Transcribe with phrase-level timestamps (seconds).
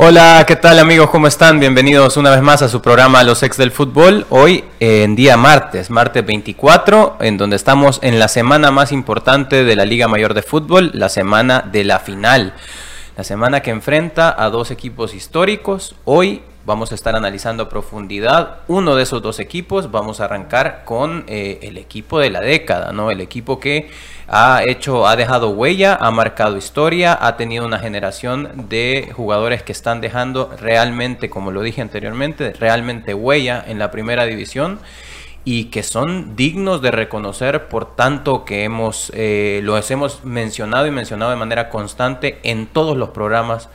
[0.00, 1.10] Hola, ¿qué tal amigos?
[1.10, 1.58] ¿Cómo están?
[1.58, 4.26] Bienvenidos una vez más a su programa Los Ex del Fútbol.
[4.30, 9.74] Hoy en día martes, martes 24, en donde estamos en la semana más importante de
[9.74, 12.54] la Liga Mayor de Fútbol, la semana de la final.
[13.16, 15.96] La semana que enfrenta a dos equipos históricos.
[16.04, 19.90] Hoy vamos a estar analizando a profundidad uno de esos dos equipos.
[19.90, 23.10] Vamos a arrancar con eh, el equipo de la década, ¿no?
[23.10, 23.88] El equipo que
[24.28, 29.72] ha hecho, ha dejado huella, ha marcado historia, ha tenido una generación de jugadores que
[29.72, 34.78] están dejando realmente, como lo dije anteriormente, realmente huella en la primera división
[35.46, 40.90] y que son dignos de reconocer por tanto que hemos, eh, los hemos mencionado y
[40.90, 43.70] mencionado de manera constante en todos los programas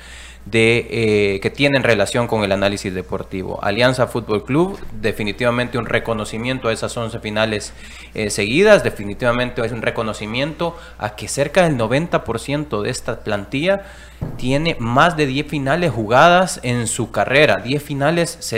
[0.46, 0.88] de,
[1.36, 3.64] eh, que tienen relación con el análisis deportivo.
[3.64, 7.74] Alianza Fútbol Club, definitivamente un reconocimiento a esas 11 finales
[8.14, 13.84] eh, seguidas, definitivamente es un reconocimiento a que cerca del 90% de esta plantilla
[14.38, 17.58] tiene más de 10 finales jugadas en su carrera.
[17.58, 18.54] 10 finales,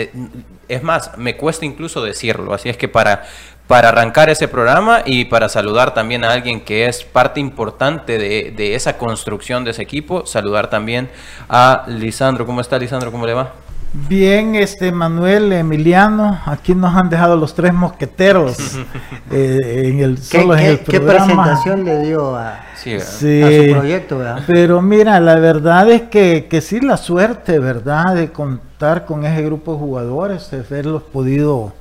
[0.68, 3.24] es más, me cuesta incluso decirlo, así es que para
[3.66, 8.74] para arrancar ese programa y para saludar también a alguien que es parte importante de,
[8.74, 10.24] esa construcción de ese equipo.
[10.26, 11.08] Saludar también
[11.48, 12.46] a Lisandro.
[12.46, 13.10] ¿Cómo está Lisandro?
[13.10, 13.52] ¿Cómo le va?
[13.92, 18.56] Bien, este Manuel Emiliano, aquí nos han dejado los tres mosqueteros
[19.30, 24.18] eh, en el solo ¿Qué, en el ¿Qué presentación le dio a, sí, su proyecto?
[24.18, 24.42] ¿verdad?
[24.46, 28.14] Pero mira, la verdad es que, que sí la suerte, ¿verdad?
[28.14, 31.72] De contar con ese grupo de jugadores, de haberlos podido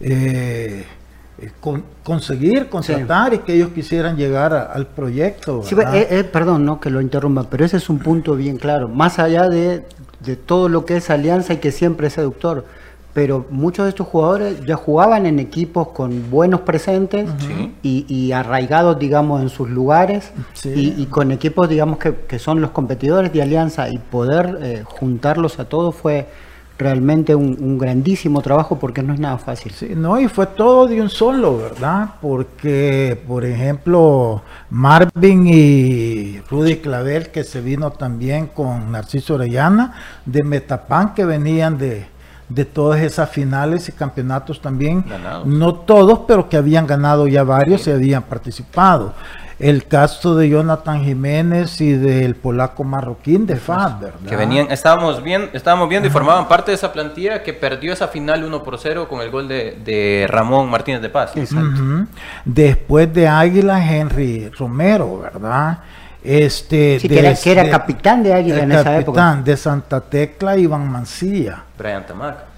[0.00, 0.84] eh,
[1.44, 5.62] eh, conseguir, contratar y que ellos quisieran llegar al proyecto.
[5.92, 8.88] Eh, eh, perdón, no que lo interrumpa, pero ese es un punto bien claro.
[8.88, 9.84] Más allá de,
[10.46, 12.64] todo lo que es alianza y que siempre es seductor,
[13.12, 17.28] pero muchos de estos jugadores ya jugaban en equipos con buenos presentes
[17.82, 20.32] y, arraigados, digamos, en sus lugares
[20.64, 25.94] y, con equipos, digamos, que, son los competidores de alianza y poder juntarlos a todos
[25.94, 26.26] fue
[26.78, 29.72] realmente un, grandísimo trabajo porque no es nada fácil.
[29.72, 32.10] Sí, no, y fue todo de un solo, ¿verdad?
[32.20, 40.42] Porque, por ejemplo, Marvin y Rudy Clavel, que se vino también con Narciso Orellana, de
[40.42, 42.06] Metapan, que venían de,
[42.48, 45.04] de todas esas finales y campeonatos también,
[45.44, 49.14] no todos, pero que habían ganado ya varios y habían participado
[49.58, 54.18] el caso de Jonathan Jiménez y del polaco marroquín de FAD, ¿verdad?
[54.28, 58.08] Que venían, estábamos, bien, estábamos viendo y formaban parte de esa plantilla que perdió esa
[58.08, 61.32] final 1 por 0 con el gol de, Ramón Martínez de Paz.
[62.44, 65.78] Después de Águila, Henry Romero, ¿verdad?
[66.22, 67.18] Este, sí, que,
[67.52, 69.20] era, capitán de Águila en esa época.
[69.20, 71.64] Capitán de Santa Tecla, Iván Mancilla.
[71.76, 72.53] Brian Tamaca.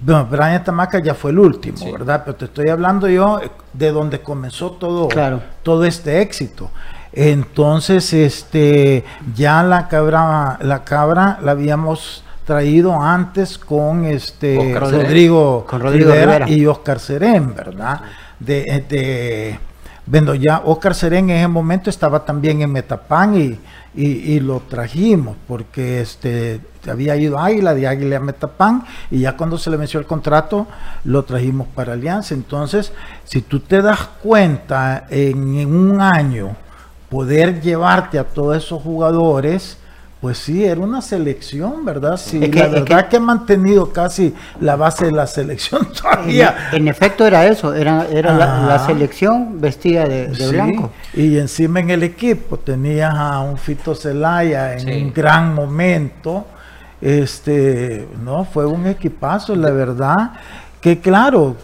[0.00, 2.22] Bueno, Brian Tamaca ya fue el último, ¿verdad?
[2.24, 3.40] Pero te estoy hablando yo
[3.72, 5.08] de donde comenzó todo,
[5.62, 6.70] todo este éxito.
[7.12, 15.80] Entonces, este, ya la cabra, la cabra la habíamos traído antes con este Rodrigo, con
[15.80, 18.00] Rodrigo Rivera, y Oscar Serén, ¿verdad?
[18.38, 19.60] De, de,
[20.06, 23.58] bueno, ya Oscar Serén en ese momento estaba también en Metapán y,
[23.94, 29.36] y, lo trajimos porque este había ido a Águila, de Águila a Metapán, y ya
[29.36, 30.66] cuando se le venció el contrato,
[31.04, 32.34] lo trajimos para Alianza.
[32.34, 32.92] Entonces,
[33.24, 36.56] si tú te das cuenta, en un año,
[37.10, 39.76] poder llevarte a todos esos jugadores,
[40.20, 42.18] pues sí, era una selección, ¿verdad?
[42.18, 46.68] Sí, la verdad que, ha mantenido casi la base de la selección todavía.
[46.72, 50.90] En, efecto era eso, era, era la, selección vestida de, blanco.
[51.14, 56.44] Y encima en el equipo tenías a un Fito Celaya en un gran momento.
[57.00, 60.32] Este, no, fue un equipazo, la verdad,
[60.82, 61.56] que claro,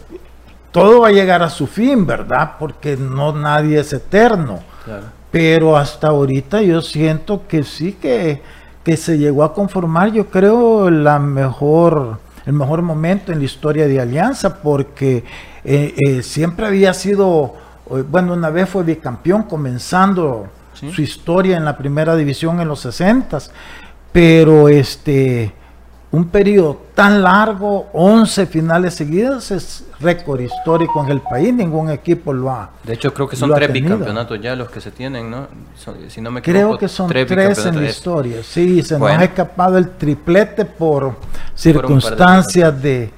[0.73, 2.53] todo va a llegar a su fin, ¿verdad?
[2.59, 4.61] Porque no nadie es eterno.
[4.83, 8.41] Claro pero hasta ahorita yo siento que sí que,
[8.85, 13.87] que se llegó a conformar, yo creo, la mejor, el mejor momento en la historia
[13.89, 15.25] de Alianza, porque
[15.65, 17.55] eh, eh, siempre había sido,
[17.91, 22.81] eh, bueno, una vez fue bicampeón comenzando su historia en la primera división en los
[22.81, 23.39] 60,
[24.13, 25.53] pero este
[26.13, 32.33] un periodo tan largo, 11 finales seguidas, es récord histórico en el país, ningún equipo
[32.33, 32.71] lo ha.
[32.85, 35.49] De hecho, creo que son tres bicampeonatos ya los que se tienen, ¿no?
[36.09, 37.31] si no me creo que son tres,
[37.67, 41.17] en la historia, sí, se nos ha escapado el triplete por
[41.55, 43.11] circunstancias de,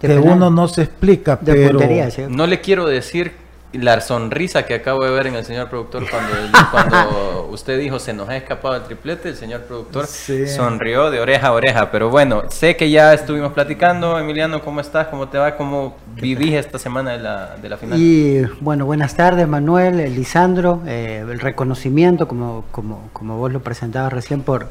[0.00, 1.80] que uno no se explica, pero...
[2.28, 3.43] No le quiero decir
[3.78, 6.32] la sonrisa que acabo de ver en el señor productor cuando,
[6.70, 11.48] cuando usted dijo se nos ha escapado el triplete, el señor productor sonrió de oreja
[11.48, 11.90] a oreja.
[11.90, 14.18] Pero bueno, sé que ya estuvimos platicando.
[14.18, 15.08] Emiliano, ¿cómo estás?
[15.08, 15.56] ¿Cómo te va?
[15.56, 17.98] ¿Cómo vivís esta semana de la, de la final?
[17.98, 20.82] Y bueno, buenas tardes Manuel, Lisandro.
[20.86, 24.68] Eh, el reconocimiento, como, como, como vos lo presentabas recién, por,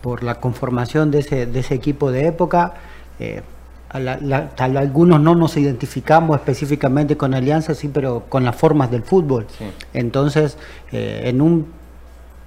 [0.00, 2.74] por la conformación de ese, de ese equipo de época.
[3.20, 3.42] Eh,
[3.92, 9.46] algunos no nos identificamos específicamente con Alianza, sí, pero con las formas del fútbol.
[9.92, 10.56] Entonces,
[10.92, 11.66] eh, en un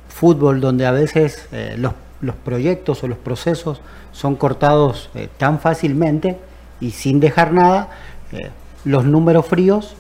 [0.10, 3.82] fútbol donde a veces eh, los, los, proyectos o los procesos
[4.12, 6.40] son cortados eh, tan fácilmente
[6.80, 7.90] y sin dejar nada,
[8.84, 9.96] los números fríos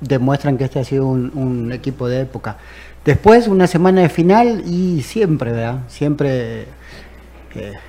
[0.00, 2.56] demuestran que este ha sido un, un, equipo de época.
[3.04, 5.80] Después, una semana de final y siempre, ¿verdad?
[5.88, 6.66] Siempre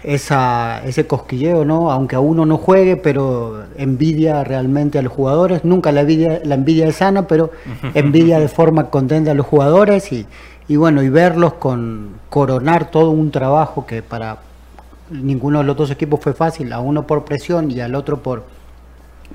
[0.04, 1.92] esa, ese cosquilleo, ¿no?
[1.92, 5.64] Aunque a uno no juegue, pero envidia realmente a los jugadores.
[5.64, 7.52] Nunca la envidia, la envidia es sana, pero
[7.94, 10.28] envidia de forma contenta a los jugadores y,
[10.68, 14.40] y bueno, y verlos con coronar todo un trabajo que para
[15.10, 18.46] ninguno de los dos equipos fue fácil, a uno por presión y al otro por,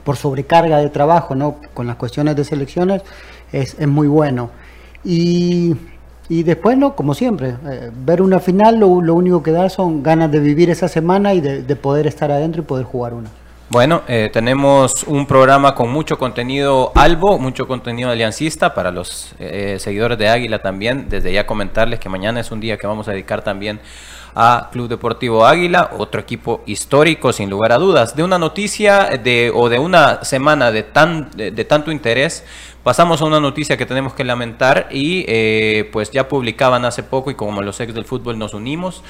[0.05, 1.57] por sobrecarga de trabajo, ¿no?
[1.75, 3.03] Con las cuestiones de selecciones,
[3.53, 4.51] es, es muy bueno.
[5.05, 5.77] Y
[6.29, 10.31] y después, no, como siempre, eh, ver una final lo, único que da son ganas
[10.31, 13.31] de vivir esa semana y de, poder estar adentro y poder jugar una.
[13.71, 19.77] Bueno, eh, tenemos un programa con mucho contenido albo, mucho contenido aliancista para los eh,
[19.79, 21.09] seguidores de Águila también.
[21.09, 23.81] Desde ya comentarles que mañana es un día que vamos a dedicar también
[24.41, 28.15] a Club Deportivo Águila, otro equipo histórico sin lugar a dudas.
[28.15, 32.45] De una noticia de, o de una semana de, tan, de tanto interés,
[32.89, 37.31] Pasamos a una noticia que tenemos que lamentar y eh, pues ya publicaban hace poco
[37.31, 39.03] y como los ex del fútbol nos unimos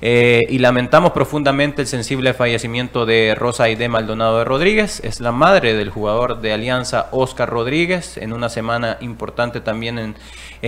[0.00, 5.32] eh, y lamentamos profundamente el sensible fallecimiento de Rosa Aide Maldonado de Rodríguez, es la
[5.32, 10.14] madre del jugador de Alianza Oscar Rodríguez, en una semana importante también en,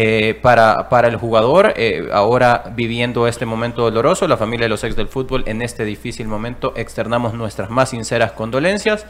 [0.01, 1.75] eh, para, para el jugador,
[2.13, 6.29] ahora viviendo este momento doloroso, la familia de los ex del fútbol en este difícil
[6.29, 9.07] momento externamos nuestras más sinceras condolencias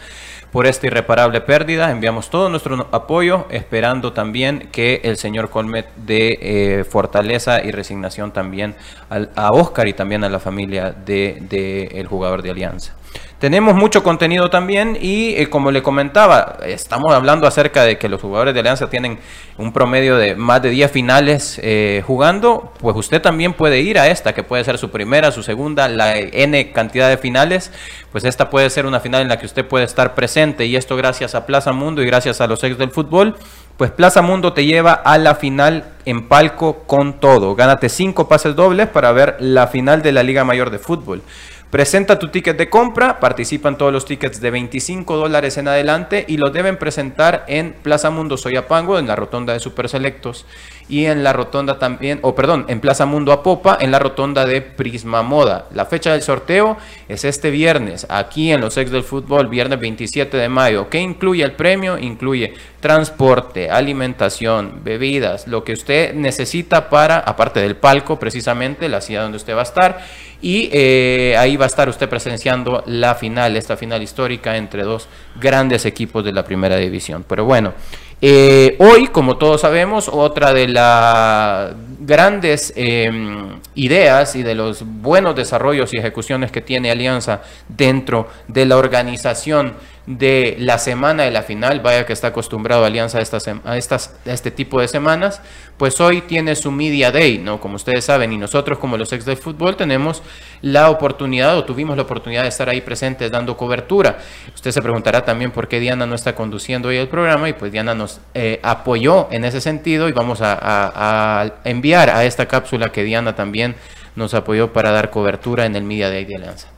[0.50, 1.90] por esta irreparable pérdida.
[1.90, 8.32] Enviamos todo nuestro apoyo, esperando también que el señor Colmet dé eh, fortaleza y resignación
[8.32, 8.74] también
[9.10, 12.94] a Oscar y también a la familia del de, jugador de Alianza.
[13.38, 18.20] Tenemos mucho contenido también y eh, como le comentaba, estamos hablando acerca de que los
[18.20, 19.20] jugadores de Alianza tienen
[19.58, 24.08] un promedio de más de 10 finales eh, jugando, pues usted también puede ir a
[24.08, 27.70] esta, que puede ser su primera, su segunda, la N cantidad de finales,
[28.10, 30.96] pues esta puede ser una final en la que usted puede estar presente y esto
[30.96, 33.36] gracias a Plaza Mundo y gracias a los ex del fútbol.
[33.76, 37.54] Pues Plaza Mundo te lleva a la final en palco con todo.
[37.54, 41.22] Gánate cinco pases dobles para ver la final de la Liga Mayor de Fútbol.
[41.70, 46.38] Presenta tu ticket de compra, participan todos los tickets de 25 dólares en adelante y
[46.38, 50.46] lo deben presentar en Plaza Mundo Soyapango, en la rotonda de Super Selectos
[50.88, 54.62] y en la rotonda también, o perdón, en Plaza Mundo Apopa, en la rotonda de
[54.62, 55.66] Prisma Moda.
[55.74, 60.36] La fecha del sorteo es este viernes, aquí en los ex del fútbol, viernes 27
[60.36, 60.88] de mayo.
[60.88, 61.98] ¿Qué incluye el premio?
[61.98, 69.22] Incluye transporte, alimentación, bebidas, lo que usted necesita para, aparte del palco precisamente, la ciudad
[69.22, 69.98] donde usted va a estar.
[70.40, 75.08] Y eh, ahí va a estar usted presenciando la final, esta final histórica entre dos
[75.40, 77.24] grandes equipos de la primera división.
[77.28, 77.74] Pero bueno.
[78.20, 85.36] Eh, hoy, como todos sabemos, otra de las grandes em, ideas y de los buenos
[85.36, 89.74] desarrollos y ejecuciones que tiene Alianza dentro de la organización
[90.08, 94.16] de la semana de la final, vaya que está acostumbrado Alianza a, estas, a, estas,
[94.24, 95.42] a este tipo de semanas,
[95.76, 97.60] pues hoy tiene su Media Day, ¿no?
[97.60, 100.22] Como ustedes saben, y nosotros como los ex del fútbol tenemos
[100.62, 104.18] la oportunidad o tuvimos la oportunidad de estar ahí presentes dando cobertura.
[104.54, 107.70] Usted se preguntará también por qué Diana no está conduciendo hoy el programa y pues
[107.70, 112.90] Diana nos eh, apoyó en ese sentido y vamos a, a enviar a esta cápsula
[112.92, 113.76] que Diana también
[114.16, 116.77] nos apoyó para dar cobertura en el Media Day de Alianza.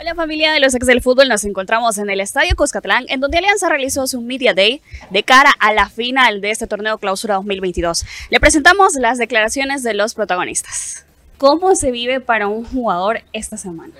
[0.00, 3.36] Hola familia de los ex del fútbol, nos encontramos en el Estadio Cuscatlán, en donde
[3.36, 4.80] Alianza realizó su Media Day
[5.10, 8.06] de cara a la final de este torneo Clausura 2022.
[8.30, 11.04] Le presentamos las declaraciones de los protagonistas.
[11.36, 13.92] ¿Cómo se vive para un jugador esta semana?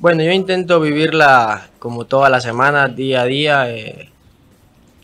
[0.00, 4.10] Bueno, yo intento vivirla como toda la semana, día a día, eh,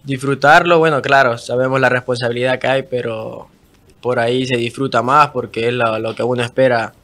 [0.02, 0.80] disfrutarlo.
[0.80, 3.46] Bueno, claro, sabemos la responsabilidad que hay, pero
[4.00, 6.94] por ahí se disfruta más porque es lo, lo que uno espera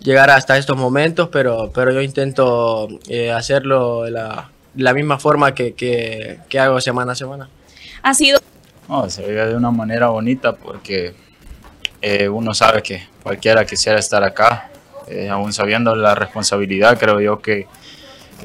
[0.00, 5.74] llegar hasta estos momentos, pero, pero yo intento eh, hacerlo de la, misma forma que,
[5.74, 7.48] que, hago semana a semana.
[8.02, 8.40] Ha sido...
[8.88, 11.14] No, se vive de una manera bonita porque
[12.02, 14.70] eh, uno sabe que cualquiera quisiera estar acá,
[15.06, 17.66] eh, aún sabiendo la responsabilidad, creo yo que,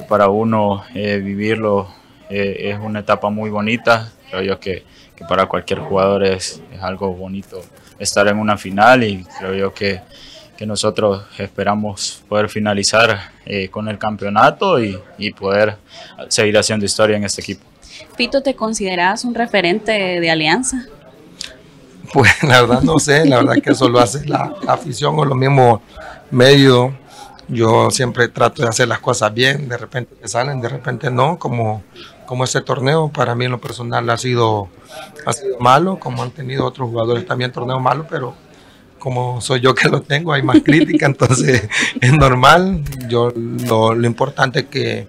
[0.10, 1.88] para uno vivirlo
[2.30, 4.12] es una etapa muy bonita.
[4.30, 4.84] creo yo que,
[5.16, 7.62] que para cualquier jugador es, es, algo bonito
[7.98, 10.02] estar en una final y creo yo que,
[10.58, 15.78] que nosotros esperamos poder finalizar eh, con el campeonato y, y poder
[16.30, 17.66] seguir haciendo historia en este equipo.
[18.18, 20.86] Pito, ¿te consideras un referente de Alianza?
[22.14, 25.26] Pues la verdad no sé, la verdad que eso lo hace la, la afición o
[25.26, 25.82] los mismos
[26.32, 26.94] medios.
[27.48, 31.38] Yo siempre trato de hacer las cosas bien, de repente me salen, de repente no,
[31.38, 31.84] como,
[32.26, 34.68] como este torneo para mí en lo personal ha sido,
[35.28, 38.34] ha sido malo, como han tenido otros jugadores también torneos malos, pero
[39.06, 41.70] como soy yo que lo tengo, hay más crítica, entonces
[42.02, 42.82] es normal.
[43.08, 45.08] Yo lo, lo importante es que,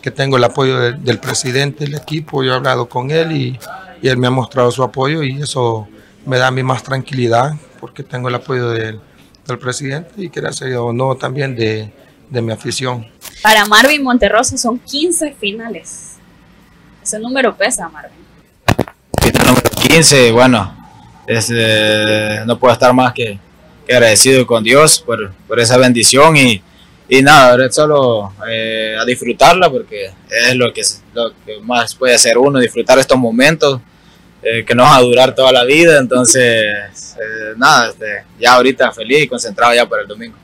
[0.00, 3.58] que tengo el apoyo de, del presidente del equipo, yo he hablado con él y,
[4.00, 5.86] y él me ha mostrado su apoyo y eso
[6.24, 8.98] me da a mí más tranquilidad porque tengo el apoyo del,
[9.46, 11.92] del presidente y gracias o no también de,
[12.30, 13.06] de, mi afición.
[13.42, 16.14] Para Marvin Monterrosa son 15 finales.
[17.02, 18.24] Ese número pesa, Marvin.
[19.20, 20.73] Final número 15, bueno,
[21.26, 23.38] es, eh, no puedo estar más que,
[23.88, 26.62] agradecido con Dios por, por esa bendición y,
[27.08, 32.38] y nada, solo eh, a disfrutarla porque es lo que, lo que más puede hacer
[32.38, 33.80] uno, disfrutar estos momentos
[34.42, 38.92] eh, que no va a durar toda la vida, entonces eh, nada, este, ya ahorita
[38.92, 40.36] feliz y concentrado ya para el domingo.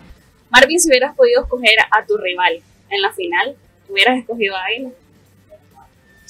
[0.50, 2.60] Marvin, si hubieras podido escoger a tu rival
[2.90, 3.54] en la final,
[3.88, 4.88] ¿hubieras escogido a él?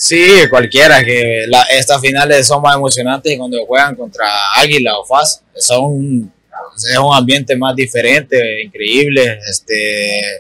[0.03, 4.27] Sí, cualquiera, que la, estas finales son más emocionantes cuando juegan contra
[4.57, 6.33] Águila o FAS, son
[6.75, 10.37] es un ambiente más diferente, increíble, este,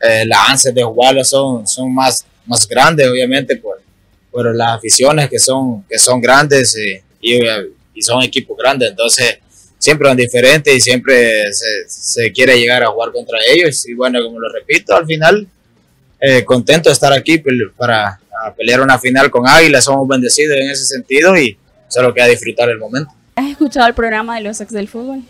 [0.00, 3.80] eh, las ansias de jugarlo son, son más, más grandes, obviamente, por,
[4.28, 7.40] por las aficiones que son, que son grandes y, y,
[7.94, 9.38] y son equipos grandes, entonces
[9.78, 13.86] siempre son diferentes y siempre se, se, quiere llegar a jugar contra ellos.
[13.86, 15.46] Y bueno, como lo repito, al final,
[16.20, 17.40] eh, contento de estar aquí
[17.76, 18.19] para
[18.56, 21.56] pelear una final con Águila, somos bendecidos en ese sentido y
[21.88, 23.12] solo queda disfrutar el momento.
[23.36, 25.22] ¿Has escuchado el programa de los ex del fútbol?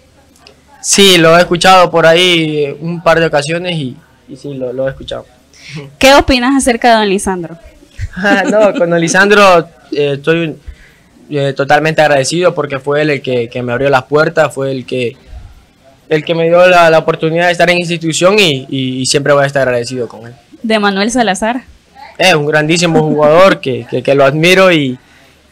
[0.83, 3.97] Sí, lo he escuchado por ahí un par de ocasiones y,
[4.29, 5.27] y sí, lo, lo, he escuchado.
[5.99, 7.59] ¿Qué opinas acerca de don Lisandro?
[8.51, 10.57] no, con don Lisandro eh, estoy
[11.31, 14.87] eh, totalmente agradecido porque fue él el que, que, me abrió las puertas, fue el
[14.87, 15.17] que,
[16.09, 19.33] el que me dio la, la oportunidad de estar en institución y, y, y, siempre
[19.33, 20.35] voy a estar agradecido con él.
[20.63, 21.63] ¿De Manuel Salazar?
[22.21, 24.99] Es un grandísimo jugador que, que, que, lo admiro y,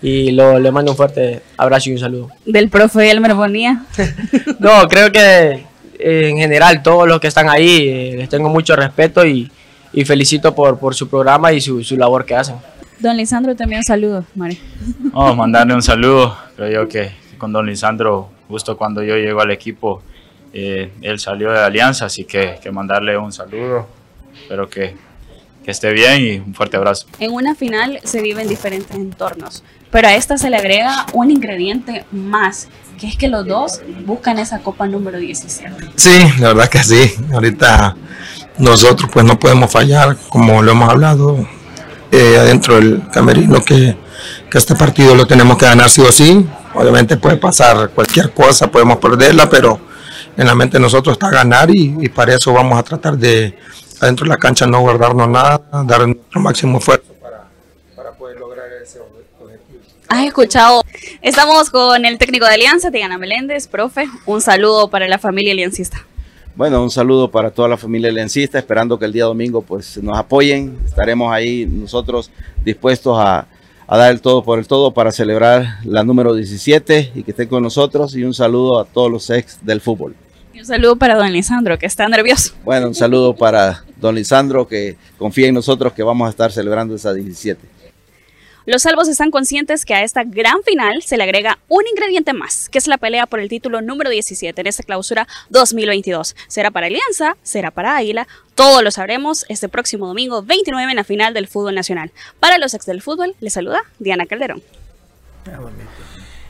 [0.02, 2.28] y lo, le mando un fuerte abrazo y un saludo.
[2.44, 3.86] ¿Del profe Elmer Bonía?
[4.58, 5.64] no, creo que
[5.98, 9.50] eh, en general todos los que están ahí eh, les tengo mucho respeto y,
[9.94, 12.56] y felicito por, por su programa y su, su labor que hacen.
[12.98, 14.60] Don Lisandro, también un saludo, Mari.
[15.12, 16.36] Vamos a mandarle un saludo.
[16.54, 20.02] Creo yo que con Don Lisandro, justo cuando yo llego al equipo,
[20.52, 23.86] eh, él salió de Alianza, así que, que mandarle un saludo.
[24.34, 25.07] Espero que,
[25.68, 27.06] que esté bien y un fuerte abrazo.
[27.20, 31.30] En una final se vive en diferentes entornos, pero a esta se le agrega un
[31.30, 35.90] ingrediente más, que es que los dos buscan esa copa número 17.
[35.94, 36.08] Sí,
[36.38, 37.12] la verdad que sí.
[37.34, 37.94] Ahorita
[38.56, 41.46] nosotros pues no podemos fallar, como lo hemos hablado
[42.12, 43.94] eh, adentro del camerino, que,
[44.50, 46.46] que este partido lo tenemos que ganar sí o sí.
[46.72, 49.78] Obviamente puede pasar cualquier cosa, podemos perderla, pero
[50.34, 53.54] en la mente de nosotros está ganar y, y para eso vamos a tratar de
[54.00, 57.48] adentro de la cancha no guardarnos nada, dar nuestro máximo esfuerzo para,
[57.96, 59.80] para poder lograr ese objetivo.
[60.08, 60.82] Has escuchado,
[61.20, 66.04] estamos con el técnico de Alianza, Diana Meléndez, profe, un saludo para la familia aliancista.
[66.54, 70.18] Bueno, un saludo para toda la familia aliancista, esperando que el día domingo pues nos
[70.18, 72.30] apoyen, estaremos ahí nosotros
[72.64, 73.46] dispuestos a,
[73.86, 77.48] a dar el todo por el todo para celebrar la número 17 y que estén
[77.48, 80.16] con nosotros y un saludo a todos los ex del fútbol.
[80.58, 82.52] Un saludo para don Lisandro, que está nervioso.
[82.64, 86.96] Bueno, un saludo para don Lisandro, que confía en nosotros que vamos a estar celebrando
[86.96, 87.60] esa 17.
[88.66, 92.68] Los salvos están conscientes que a esta gran final se le agrega un ingrediente más,
[92.68, 96.34] que es la pelea por el título número 17 en esta clausura 2022.
[96.48, 97.36] ¿Será para Alianza?
[97.44, 98.26] ¿Será para Águila?
[98.56, 102.10] Todo lo sabremos este próximo domingo 29 en la final del fútbol nacional.
[102.40, 104.60] Para los ex del fútbol, les saluda Diana Calderón.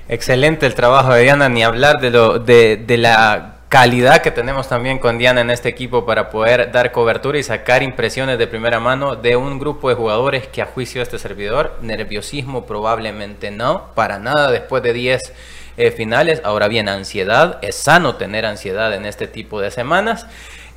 [0.09, 4.69] Excelente el trabajo de Diana, ni hablar de, lo, de, de la calidad que tenemos
[4.69, 8.81] también con Diana en este equipo para poder dar cobertura y sacar impresiones de primera
[8.81, 13.93] mano de un grupo de jugadores que a juicio de este servidor, nerviosismo probablemente no,
[13.95, 15.33] para nada después de 10
[15.77, 20.27] eh, finales, ahora bien ansiedad, es sano tener ansiedad en este tipo de semanas.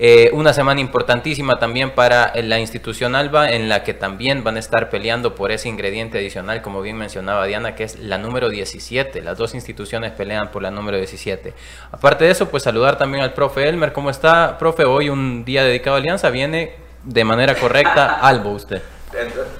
[0.03, 4.59] Eh, una semana importantísima también para la institución Alba, en la que también van a
[4.59, 9.21] estar peleando por ese ingrediente adicional, como bien mencionaba Diana, que es la número 17.
[9.21, 11.53] Las dos instituciones pelean por la número 17.
[11.91, 13.93] Aparte de eso, pues saludar también al profe Elmer.
[13.93, 14.85] ¿Cómo está, profe?
[14.85, 18.81] Hoy un día dedicado a Alianza, viene de manera correcta Alba usted.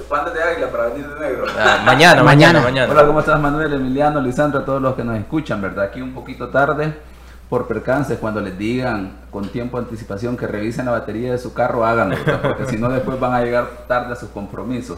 [0.10, 1.45] Pandas de águila para venir de negro.
[1.55, 2.91] Ah, mañana, mañana, mañana.
[2.91, 5.86] Hola, ¿cómo estás Manuel, Emiliano, Lisandro, a todos los que nos escuchan, ¿verdad?
[5.86, 7.11] Aquí un poquito tarde
[7.51, 11.53] por percance, cuando les digan con tiempo de anticipación que revisen la batería de su
[11.53, 14.98] carro, háganlo, porque si no después van a llegar tarde a sus compromisos.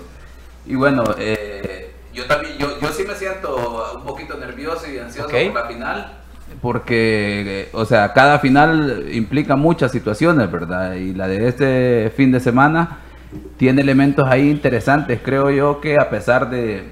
[0.68, 5.30] Y bueno, eh, yo también, yo, yo sí me siento un poquito nervioso y ansioso
[5.30, 6.14] por la final,
[6.62, 10.94] porque, o sea, cada final implica muchas situaciones, ¿verdad?
[10.94, 13.00] Y la de este fin de semana
[13.58, 16.84] tiene elementos ahí interesantes, creo yo que a pesar de,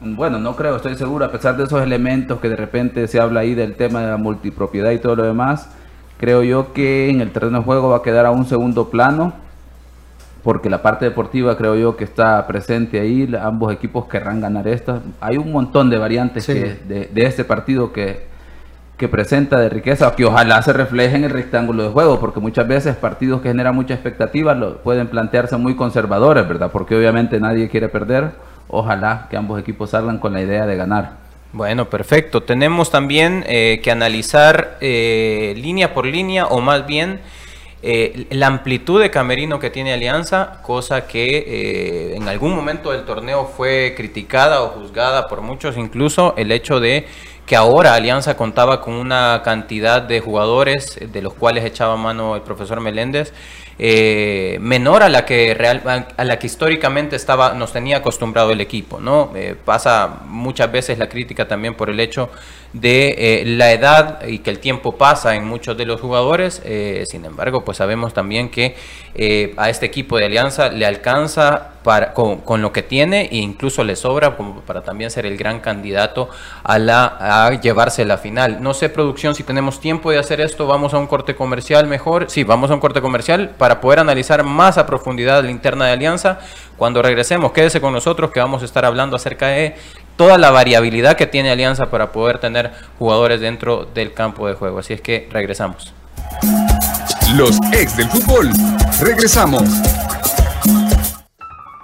[0.00, 3.40] bueno, no creo, estoy seguro, a pesar de esos elementos que de repente se habla
[3.40, 5.70] ahí del tema de la multipropiedad y todo lo demás,
[6.18, 9.32] creo yo que en el terreno de juego va a quedar a un segundo plano,
[10.42, 15.00] porque la parte deportiva creo yo que está presente ahí, ambos equipos querrán ganar esta.
[15.20, 18.36] Hay un montón de variantes de, de este partido que
[18.96, 22.66] que presenta de riqueza, que ojalá se refleje en el rectángulo de juego, porque muchas
[22.66, 26.70] veces partidos que generan mucha expectativa lo, pueden plantearse muy conservadores, ¿verdad?
[26.72, 28.30] Porque obviamente nadie quiere perder.
[28.68, 31.26] Ojalá que ambos equipos salgan con la idea de ganar.
[31.52, 32.42] Bueno, perfecto.
[32.42, 37.20] Tenemos también eh, que analizar eh, línea por línea, o más bien
[37.82, 43.46] eh, la amplitud de camerino que tiene Alianza, cosa que en algún momento del torneo
[43.46, 47.06] fue criticada o juzgada por muchos, incluso el hecho de
[47.46, 52.42] que ahora Alianza contaba con una cantidad de jugadores de los cuales echaba mano el
[52.42, 53.32] profesor Meléndez
[53.78, 55.82] eh, menor a la que real,
[56.16, 60.98] a la que históricamente estaba nos tenía acostumbrado el equipo no eh, pasa muchas veces
[60.98, 62.30] la crítica también por el hecho
[62.72, 66.62] de eh, la edad y que el tiempo pasa en muchos de los jugadores
[67.06, 68.74] sin embargo pues sabemos también que
[69.56, 73.96] a este equipo de Alianza le alcanza para, con, lo que tiene e incluso le
[73.96, 76.28] sobra para también ser el gran candidato
[76.64, 80.66] a la a llevarse la final no sé producción si tenemos tiempo de hacer esto
[80.66, 84.42] vamos a un corte comercial mejor sí vamos a un corte comercial para poder analizar
[84.44, 86.38] más a profundidad la interna de Alianza.
[86.76, 89.74] Cuando regresemos, quédese con nosotros que vamos a estar hablando acerca de
[90.16, 94.78] toda la variabilidad que tiene Alianza para poder tener jugadores dentro del campo de juego.
[94.78, 95.92] Así es que regresamos.
[97.34, 98.50] Los ex del fútbol.
[99.00, 99.62] Regresamos.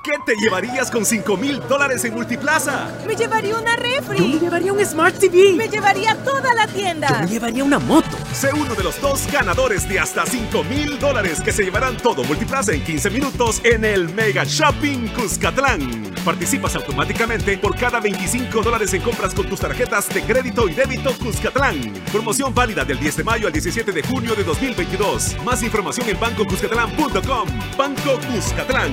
[0.03, 2.91] ¿Qué te llevarías con 5 mil dólares en Multiplaza?
[3.07, 4.19] Me llevaría una refri.
[4.19, 5.53] Yo me llevaría un Smart TV.
[5.53, 7.09] Me llevaría toda la tienda.
[7.09, 8.17] Yo me llevaría una moto.
[8.33, 12.25] Sé uno de los dos ganadores de hasta 5 mil dólares que se llevarán todo
[12.25, 16.13] Multiplaza en 15 minutos en el Mega Shopping Cuscatlán.
[16.25, 21.17] Participas automáticamente por cada 25 dólares en compras con tus tarjetas de crédito y débito
[21.17, 21.93] Cuscatlán.
[22.11, 25.37] Promoción válida del 10 de mayo al 17 de junio de 2022.
[25.45, 27.49] Más información en bancocuscatlán.com.
[27.79, 28.93] Banco Cuscatlán.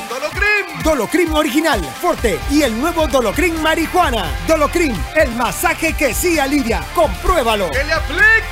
[0.83, 4.31] Dolocrin Original, Forte y el nuevo Dolocrin Marihuana.
[4.47, 6.83] Dolocrin, el masaje que sí alivia.
[6.95, 7.69] Compruébalo.
[7.71, 8.51] ¡Que le apliquen!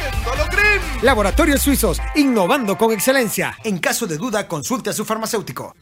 [1.01, 3.57] Laboratorios Suizos, innovando con excelencia.
[3.63, 5.73] En caso de duda, consulte a su farmacéutico.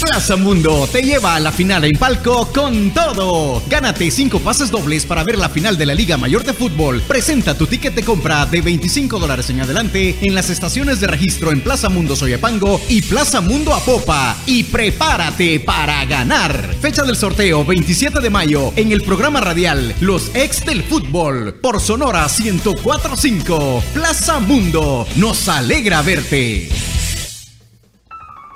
[0.00, 3.62] Plaza Mundo te lleva a la final en palco con todo.
[3.68, 7.02] Gánate cinco pases dobles para ver la final de la Liga Mayor de Fútbol.
[7.02, 11.52] Presenta tu ticket de compra de 25 dólares en adelante en las estaciones de registro
[11.52, 14.36] en Plaza Mundo Soyapango y Plaza Mundo Apopa.
[14.46, 16.74] Y prepárate para ganar.
[16.80, 21.80] Fecha del sorteo 27 de mayo en el programa radial Los Ex del Fútbol por
[21.80, 23.82] Sonora 1045.
[23.94, 26.95] Plaza Mundo, nos alegra verte.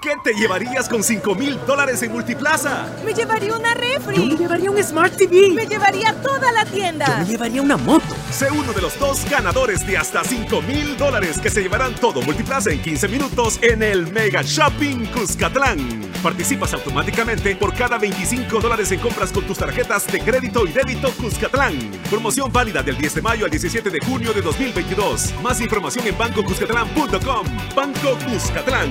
[0.00, 2.88] ¿Qué te llevarías con 5 mil dólares en Multiplaza?
[3.04, 4.16] Me llevaría una refri.
[4.16, 5.50] Yo me llevaría un Smart TV.
[5.50, 7.04] Me llevaría toda la tienda.
[7.06, 8.16] Yo me llevaría una moto.
[8.30, 12.22] Sé uno de los dos ganadores de hasta 5 mil dólares que se llevarán todo
[12.22, 16.10] Multiplaza en 15 minutos en el Mega Shopping Cuscatlán.
[16.22, 21.10] Participas automáticamente por cada 25 dólares en compras con tus tarjetas de crédito y débito
[21.12, 21.78] Cuscatlán.
[22.08, 25.34] Promoción válida del 10 de mayo al 17 de junio de 2022.
[25.42, 27.46] Más información en bancocuscatlán.com.
[27.76, 28.90] Banco Cuscatlán.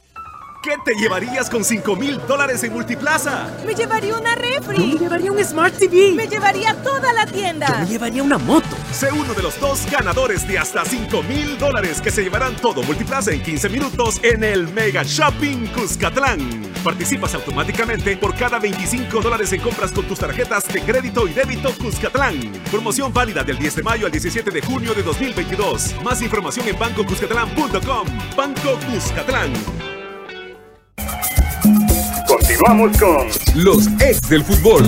[0.61, 3.49] ¿Qué te llevarías con 5 mil dólares en Multiplaza?
[3.65, 4.77] Me llevaría una refri.
[4.77, 6.11] Yo me llevaría un Smart TV.
[6.11, 7.65] Me llevaría toda la tienda.
[7.67, 8.67] Yo me llevaría una moto.
[8.91, 12.83] Sé uno de los dos ganadores de hasta 5 mil dólares que se llevarán todo
[12.83, 16.71] Multiplaza en 15 minutos en el Mega Shopping Cuscatlán.
[16.83, 21.73] Participas automáticamente por cada 25 dólares en compras con tus tarjetas de crédito y débito
[21.75, 22.39] Cuscatlán.
[22.69, 25.95] Promoción válida del 10 de mayo al 17 de junio de 2022.
[26.03, 28.07] Más información en bancocuscatlán.com.
[28.37, 29.53] Banco Cuscatlán.
[32.63, 33.27] Continuamos con
[33.63, 34.83] los ex del fútbol.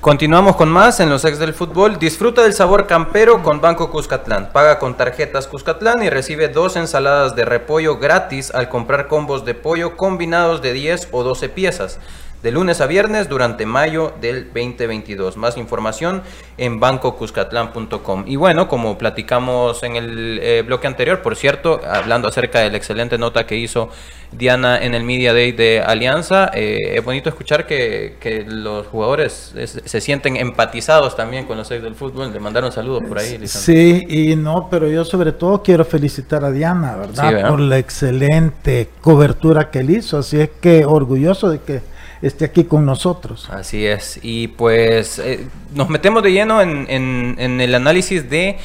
[0.00, 1.98] Continuamos con más en los ex del fútbol.
[1.98, 4.52] Disfruta del sabor campero con Banco Cuscatlán.
[4.54, 9.52] Paga con tarjetas Cuscatlán y recibe dos ensaladas de repollo gratis al comprar combos de
[9.52, 11.98] pollo combinados de 10 o 12 piezas.
[12.42, 15.36] De lunes a viernes durante mayo del 2022.
[15.36, 16.22] Más información
[16.56, 18.24] en bancocuscatlán.com.
[18.26, 22.76] Y bueno, como platicamos en el eh, bloque anterior, por cierto, hablando acerca de la
[22.76, 23.90] excelente nota que hizo
[24.32, 29.52] Diana en el Media Day de Alianza, eh, es bonito escuchar que, que los jugadores
[29.56, 32.32] es- se sienten empatizados también con los ex del fútbol.
[32.32, 33.36] Le mandaron saludos por ahí.
[33.38, 33.66] Lisandro.
[33.74, 37.28] Sí, y no, pero yo sobre todo quiero felicitar a Diana, ¿verdad?
[37.28, 37.48] Sí, ¿verdad?
[37.50, 40.18] Por la excelente cobertura que él hizo.
[40.18, 41.89] Así es que orgulloso de que
[42.22, 43.48] esté aquí con nosotros.
[43.50, 44.18] Así es.
[44.22, 48.58] Y pues eh, nos metemos de lleno en, en- en el análisis de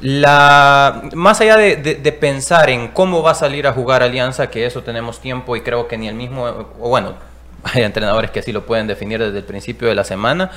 [0.00, 1.02] la...
[1.14, 4.82] Más allá de, de- pensar en cómo va a salir a jugar Alianza, que eso
[4.82, 6.44] tenemos tiempo y creo que ni el mismo...
[6.80, 7.14] O bueno,
[7.64, 10.50] hay entrenadores que así lo pueden definir desde el principio de la semana.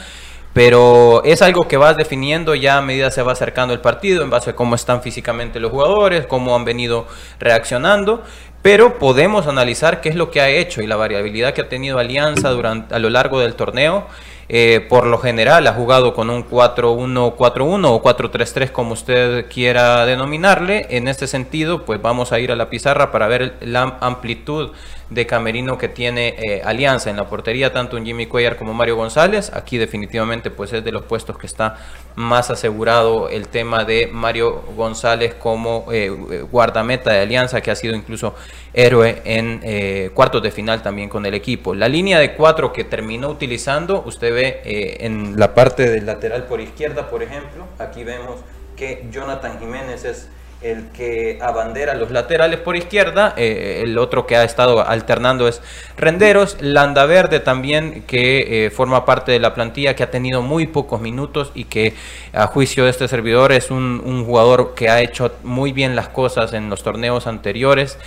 [0.53, 4.31] Pero es algo que vas definiendo ya a medida se va acercando el partido, en
[4.31, 7.05] base a cómo están físicamente los jugadores, cómo han venido
[7.39, 8.23] reaccionando.
[8.61, 11.99] Pero podemos analizar qué es lo que ha hecho y la variabilidad que ha tenido
[11.99, 14.05] Alianza durante, a lo largo del torneo.
[14.49, 20.87] Eh, por lo general ha jugado con un 4-1-4-1 o 4-3-3 como usted quiera denominarle.
[20.89, 24.71] En este sentido, pues vamos a ir a la pizarra para ver la amplitud
[25.09, 28.95] de camerino que tiene eh, Alianza en la portería, tanto un Jimmy Cuellar como Mario
[28.95, 29.51] González.
[29.53, 31.77] Aquí definitivamente pues es de los puestos que está
[32.15, 36.09] más asegurado el tema de Mario González como eh,
[36.51, 38.35] guardameta de Alianza, que ha sido incluso
[38.73, 41.73] héroe en eh, cuartos de final también con el equipo.
[41.73, 46.43] La línea de cuatro que terminó utilizando, usted ve eh, en la parte del lateral
[46.43, 48.41] por izquierda, por ejemplo, aquí vemos
[48.75, 50.29] que Jonathan Jiménez es
[50.61, 55.61] el que abandera los laterales por izquierda, eh, el otro que ha estado alternando es
[55.97, 60.99] Renderos, Landaverde también que eh, forma parte de la plantilla que ha tenido muy pocos
[60.99, 61.93] minutos y que
[62.33, 66.09] a juicio de este servidor es un, un jugador que ha hecho muy bien las
[66.09, 67.99] cosas en los torneos anteriores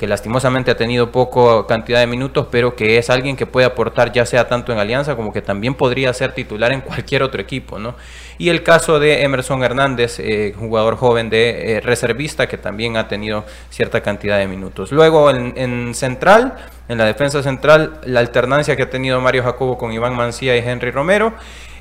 [0.00, 4.12] que lastimosamente ha tenido poco cantidad de minutos, pero que es alguien que puede aportar
[4.12, 7.78] ya sea tanto en Alianza como que también podría ser titular en cualquier otro equipo,
[7.78, 7.94] ¿no?
[8.38, 13.08] Y el caso de Emerson Hernández, eh, jugador joven de eh, reservista que también ha
[13.08, 14.90] tenido cierta cantidad de minutos.
[14.90, 16.56] Luego en, en central,
[16.88, 20.60] en la defensa central, la alternancia que ha tenido Mario Jacobo con Iván Mancía y
[20.60, 21.34] Henry Romero.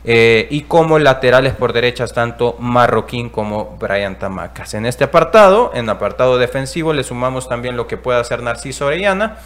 [0.06, 4.74] Eh, y como laterales por derechas tanto Marroquín como Brian Tamacas.
[4.74, 9.38] En este apartado, en apartado defensivo, le sumamos también lo que puede hacer Narciso Orellana,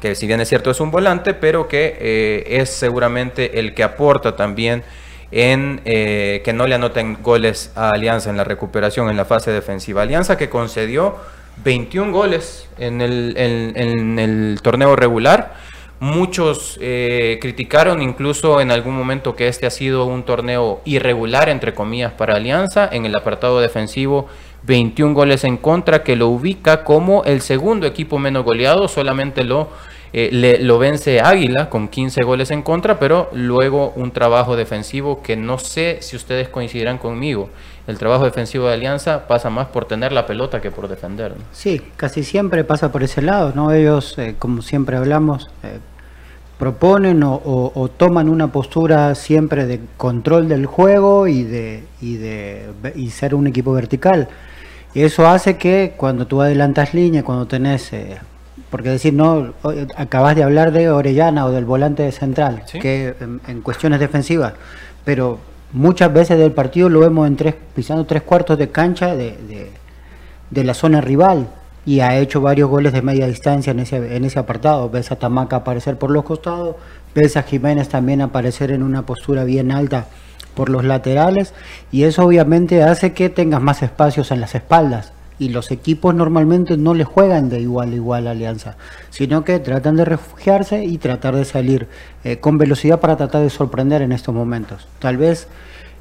[0.00, 3.82] que si bien es cierto es un volante, pero que eh, es seguramente el que
[3.82, 4.84] aporta también
[5.32, 9.50] en eh, que no le anoten goles a Alianza en la recuperación en la fase
[9.50, 10.02] defensiva.
[10.02, 11.16] Alianza que concedió
[11.64, 15.54] 21 goles en el, en- en el torneo regular.
[15.98, 21.72] Muchos eh, criticaron incluso en algún momento que este ha sido un torneo irregular, entre
[21.72, 22.86] comillas, para Alianza.
[22.92, 24.26] En el apartado defensivo,
[24.64, 28.88] 21 goles en contra, que lo ubica como el segundo equipo menos goleado.
[28.88, 29.70] Solamente lo,
[30.12, 35.22] eh, le- lo vence Águila con 15 goles en contra, pero luego un trabajo defensivo
[35.22, 37.48] que no sé si ustedes coincidirán conmigo.
[37.86, 41.32] El trabajo defensivo de Alianza pasa más por tener la pelota que por defender.
[41.36, 41.44] ¿no?
[41.52, 43.70] Sí, casi siempre pasa por ese lado, ¿no?
[43.72, 45.78] Ellos, eh, como siempre hablamos, eh,
[46.58, 52.16] proponen o, o- o toman una postura siempre de control del juego y de, y
[52.16, 54.28] de y ser un equipo vertical.
[54.94, 58.16] Y eso hace que cuando tú adelantas línea, cuando tenés, eh,
[58.70, 62.78] porque decir, no, o- acabas de hablar de Orellana o del volante de central, Sí.
[62.78, 64.54] que en, en cuestiones defensivas,
[65.04, 65.38] pero
[65.72, 69.70] muchas veces del partido lo vemos en tres, pisando tres cuartos de cancha de, de-
[70.50, 71.48] de la zona rival
[71.84, 74.88] y ha hecho varios goles de media distancia en ese, en ese apartado.
[74.90, 76.76] Ves a Tamaca aparecer por los costados,
[77.14, 80.06] ves a Jiménez también aparecer en una postura bien alta
[80.54, 81.52] por los laterales
[81.92, 85.12] y eso obviamente hace que tengas más espacios en las espaldas.
[85.38, 88.76] Y los equipos normalmente no le juegan de igual a igual a Alianza,
[89.10, 91.88] sino que tratan de refugiarse y tratar de salir
[92.24, 94.88] eh, con velocidad para tratar de sorprender en estos momentos.
[94.98, 95.48] Tal vez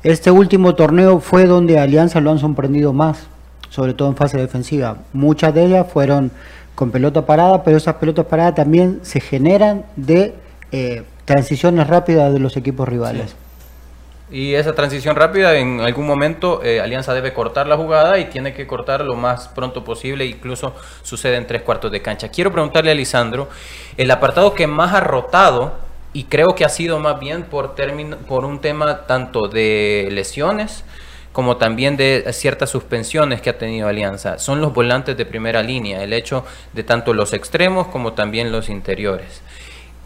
[0.04, 3.28] este último torneo fue donde Alianza lo han sorprendido más,
[3.70, 4.98] sobre todo en fase defensiva.
[5.14, 6.32] Muchas de ellas fueron
[6.76, 10.36] con pelota parada, pero esas pelotas paradas también se generan de
[10.72, 13.36] eh, transiciones rápidas de los equipos rivales.
[14.32, 18.54] Y esa transición rápida, en algún momento eh, Alianza debe cortar la jugada y tiene
[18.54, 22.30] que cortar lo más pronto posible, incluso sucede en tres cuartos de cancha.
[22.30, 23.50] Quiero preguntarle a Lisandro,
[23.98, 25.74] el apartado que más ha rotado,
[26.12, 27.76] y creo que ha sido más bien por,
[28.28, 30.86] por un tema tanto de lesiones,
[31.32, 36.02] como también de ciertas suspensiones que ha tenido Alianza, son los volantes de primera línea,
[36.02, 39.42] el hecho de tanto los extremos como también los interiores.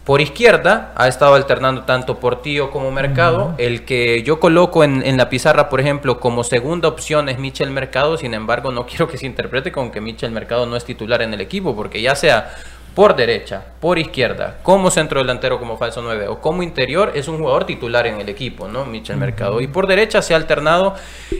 [0.04, 3.54] Por izquierda ha estado alternando tanto Portillo como Mercado.
[3.58, 8.16] El que yo coloco en, la pizarra, por ejemplo, como segunda opción es Michel Mercado.
[8.16, 11.34] Sin embargo, no quiero que se interprete con que Michel Mercado no es titular en
[11.34, 12.54] el equipo, porque ya sea
[12.94, 17.38] por derecha, por izquierda, como centro delantero, como falso 9 o como interior, es un
[17.38, 18.84] jugador titular en el equipo, ¿no?
[18.84, 19.60] Michel Mercado.
[19.60, 20.94] Y por derecha se ha alternado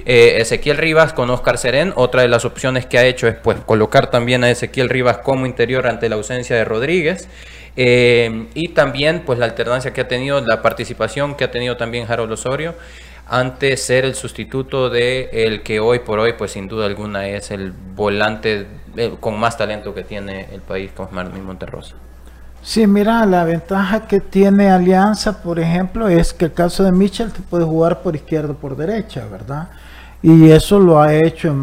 [0.07, 1.93] eh, Ezequiel Rivas con Oscar Serén.
[1.97, 5.45] Otra de las opciones que ha hecho es pues colocar también a Ezequiel Rivas como
[5.47, 7.29] interior ante la ausencia de Rodríguez.
[7.77, 12.07] Eh, y también pues la alternancia que ha tenido, la participación que ha tenido también
[12.11, 12.75] Harold Osorio
[13.31, 17.53] ante ser el sustituto de el que hoy por hoy pues sin duda alguna es
[17.53, 21.95] el volante eh, con más talento que tiene el país como Martín Monterrosa.
[22.63, 27.33] Sí, mira, la ventaja que tiene Alianza, por ejemplo, es que el caso de Mitchell
[27.33, 29.71] te puede jugar por izquierda o por derecha, ¿verdad?
[30.23, 31.55] Y eso lo ha hecho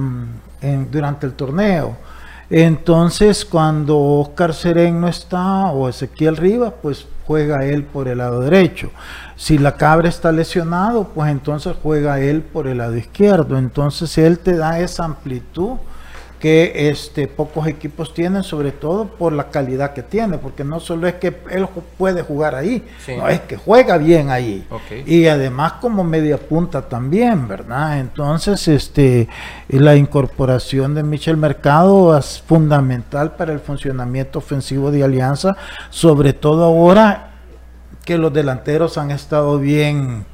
[0.90, 1.96] durante el torneo.
[2.50, 8.40] Entonces, cuando Oscar Serén no está o Ezequiel Rivas, pues juega él por el lado
[8.40, 8.90] derecho.
[9.36, 13.58] Si la cabra está lesionado, pues entonces juega él por el lado izquierdo.
[13.58, 15.78] Entonces él te da esa amplitud
[16.40, 21.08] que este, pocos equipos tienen, sobre todo por la calidad que tiene, porque no solo
[21.08, 24.68] es que él puede jugar ahí, no es que juega bien ahí.
[25.06, 28.00] Y además como media punta también, ¿verdad?
[28.00, 29.28] Entonces, este,
[29.70, 35.58] la incorporación de Michel Mercado es fundamental para el funcionamiento ofensivo de Alianza,
[35.90, 37.32] sobre todo ahora
[38.06, 40.26] que los delanteros han estado bien,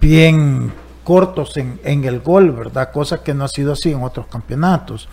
[0.00, 0.72] bien
[1.08, 2.92] cortos en, en, el gol, ¿verdad?
[2.92, 5.08] Cosa que no ha sido así en otros campeonatos.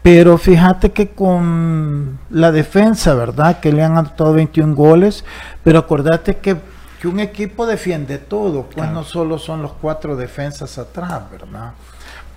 [0.00, 3.60] Pero fíjate que con la defensa, ¿verdad?
[3.60, 5.26] Que le han anotado 21 goles,
[5.62, 6.56] pero acordate que,
[6.98, 11.72] que un equipo defiende todo, pues no solo son los cuatro defensas atrás, ¿verdad?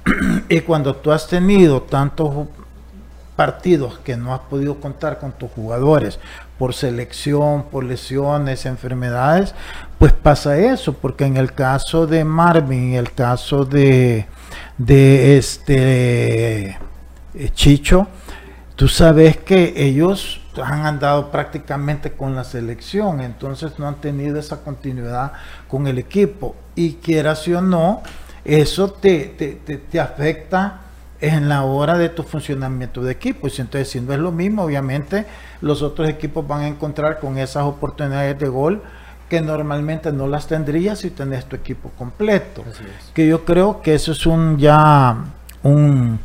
[0.50, 2.50] y cuando tú has tenido tantos
[3.38, 6.20] partidos que no has podido contar con tus jugadores
[6.58, 9.56] por selección, por lesiones, enfermedades,
[10.00, 14.26] pues pasa eso, porque en el caso de Marvin, el caso de,
[14.78, 16.70] de este
[17.34, 18.08] eh, Chicho,
[18.78, 24.64] tú sabes que ellos han andado prácticamente con la selección, entonces no han tenido esa
[24.64, 25.34] continuidad
[25.68, 26.56] con el equipo.
[26.76, 28.02] Y quieras o no,
[28.46, 30.80] eso te, te, te afecta
[31.20, 33.48] en la hora de tu funcionamiento de equipo.
[33.48, 35.26] Y entonces, si no es lo mismo, obviamente
[35.60, 38.82] los otros equipos van a encontrar con esas oportunidades de gol
[39.30, 42.64] que normalmente no las tendrías si tenés tu equipo completo.
[43.14, 45.16] Que yo creo que eso es un ya
[45.64, 46.20] un,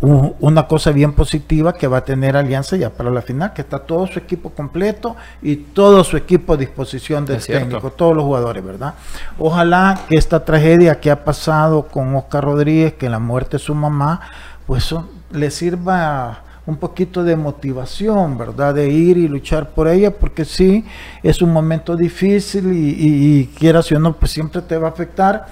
[0.00, 3.78] una cosa bien positiva que va a tener Alianza ya para la final, que está
[3.78, 8.64] todo su equipo completo y todo su equipo a disposición del técnico, todos los jugadores,
[8.64, 8.94] ¿verdad?
[9.38, 13.74] Ojalá que esta tragedia que ha pasado con Oscar Rodríguez, que la muerte de su
[13.74, 14.20] mamá,
[14.66, 14.94] pues
[15.32, 18.74] le sirva un poquito de motivación, ¿verdad?
[18.74, 20.84] De ir y luchar por ella, porque sí,
[21.22, 25.46] es un momento difícil y, quieras o no, pues siempre te va a afectar,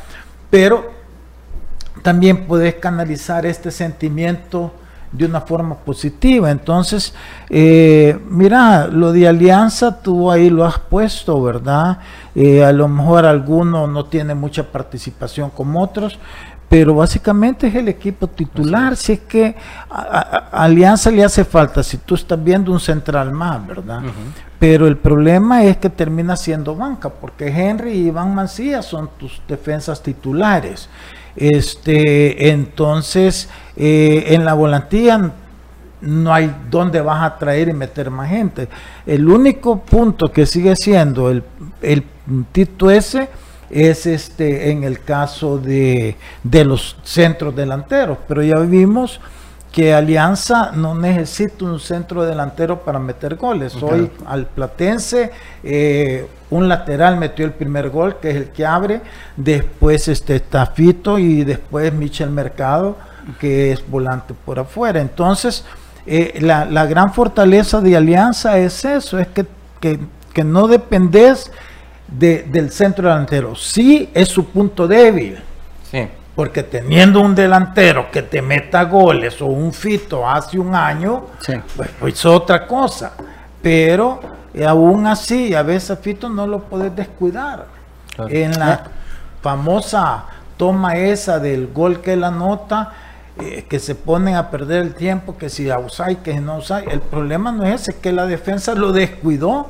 [0.51, 0.93] pero
[2.03, 4.73] también puedes canalizar este sentimiento
[5.13, 6.51] de una forma positiva.
[6.51, 7.15] Entonces,
[7.49, 11.99] eh, mira, lo de alianza tú ahí lo has puesto, ¿verdad?
[12.35, 16.19] Eh, a lo mejor alguno no tiene mucha participación como otros,
[16.75, 18.97] pero básicamente es el equipo titular.
[18.97, 19.55] Si es que
[19.89, 24.03] a, Alianza le hace falta, si tú estás viendo un central más, ¿verdad?
[24.59, 29.41] Pero el problema es que termina siendo banca, porque Henry y Iván Mancía son tus
[29.47, 30.89] defensas titulares.
[31.37, 35.31] Este, entonces, eh, en la volantía
[36.01, 38.69] no hay dónde vas a traer y meter más gente.
[39.07, 41.45] El único punto que sigue siendo el,
[41.81, 43.29] el puntito ese
[43.75, 49.21] es este en el caso de, de los centros delanteros, pero ya vimos
[49.73, 53.75] que Alianza no necesita un centro delantero para meter goles.
[53.83, 55.33] Hoy al Platense
[55.65, 59.01] eh, un lateral metió el primer gol, que es el que abre,
[59.37, 62.97] después este Tafito y después Michel Mercado,
[63.41, 65.01] que es volante por afuera.
[65.01, 65.65] Entonces,
[66.07, 69.45] eh, la, la, gran fortaleza de Alianza es eso, es que,
[69.81, 69.99] que,
[70.33, 71.51] que no dependes
[72.19, 73.55] de, del centro delantero.
[73.55, 75.39] Sí es su punto débil.
[75.91, 81.27] Sí Porque teniendo un delantero que te meta goles o un fito hace un año,
[81.77, 83.13] pues, pues otra cosa.
[83.63, 84.21] Pero
[84.53, 87.67] eh, aún así, a veces fito no lo puedes descuidar.
[88.29, 88.85] En la
[89.43, 92.93] famosa toma esa del gol que él anota,
[93.41, 96.87] eh, que se ponen a perder el tiempo, que si y que si no usáis.
[96.89, 99.69] El problema no es ese, que la defensa lo descuidó.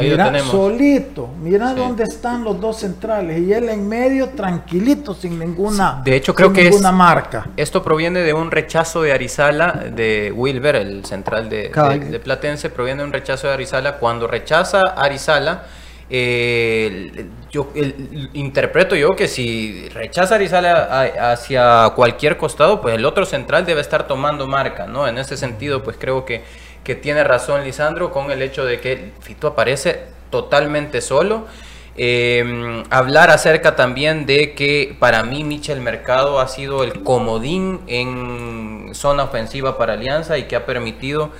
[0.00, 6.02] Mira, solito, mira dónde están los dos centrales y él en medio tranquilito, sin ninguna,
[6.04, 7.48] de hecho, creo que ninguna marca.
[7.56, 13.02] Esto proviene de un rechazo de Arizala, de Wilber, el central de, de, Platense, proviene
[13.02, 13.96] de un rechazo de Arizala.
[13.98, 15.64] Cuando rechaza Arizala,
[16.10, 17.72] eh, yo
[18.34, 24.06] interpreto yo que si rechaza Arizala hacia cualquier costado, pues el otro central debe estar
[24.06, 25.08] tomando marca, ¿no?
[25.08, 26.44] En ese sentido, pues creo que,
[26.84, 31.46] que tiene razón Lisandro con el hecho de que Fito aparece totalmente solo.
[31.96, 38.90] Em, hablar acerca también de que para mí Michel Mercado ha sido el comodín en
[38.94, 41.30] zona ofensiva para Alianza y que ha permitido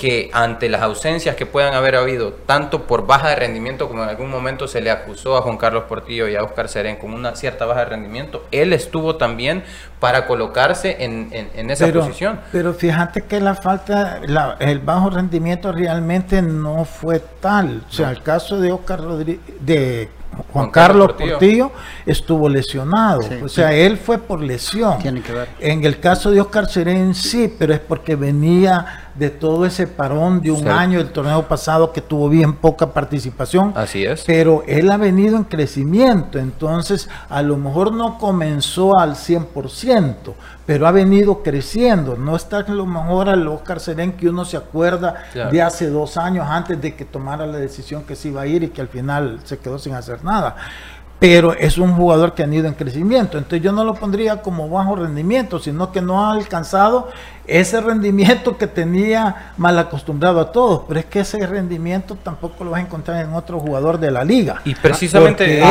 [0.00, 4.08] que ante las ausencias que puedan haber habido, tanto por baja de rendimiento como en
[4.08, 7.36] algún momento se le acusó a Juan Carlos Portillo y a Oscar Serén con una
[7.36, 9.62] cierta baja de rendimiento, él estuvo también
[9.98, 12.40] para colocarse en, en, esa posición.
[12.50, 14.22] Pero fíjate que la falta,
[14.60, 17.82] el bajo rendimiento realmente no fue tal.
[17.86, 20.08] O sea, el caso de Oscar Rodríguez, de
[20.52, 21.72] Juan, Carlos, Portillo,
[22.06, 23.20] estuvo lesionado.
[23.42, 24.98] o sea, él fue por lesión.
[24.98, 25.48] Tiene que ver.
[25.60, 30.40] En el caso de Oscar Serén sí, pero es porque venía de todo ese parón
[30.40, 33.72] de un año, el torneo pasado que tuvo bien poca participación.
[33.74, 34.24] Así es.
[34.26, 40.14] Pero él ha venido en crecimiento, entonces a lo mejor no comenzó al 100%,
[40.66, 42.16] pero ha venido creciendo.
[42.16, 45.14] No está a lo mejor al Oscar Serén que uno se acuerda
[45.50, 48.62] de hace dos años antes de que tomara la decisión que se iba a ir
[48.62, 50.56] y que al final se quedó sin hacer nada
[51.20, 53.36] pero es un jugador que ha ido en crecimiento.
[53.36, 57.10] Entonces yo no lo pondría como bajo rendimiento, sino que no ha alcanzado
[57.46, 60.82] ese rendimiento que tenía mal acostumbrado a todos.
[60.88, 64.24] Pero es que ese rendimiento tampoco lo vas a encontrar en otro jugador de la
[64.24, 64.62] liga.
[64.64, 65.62] Y precisamente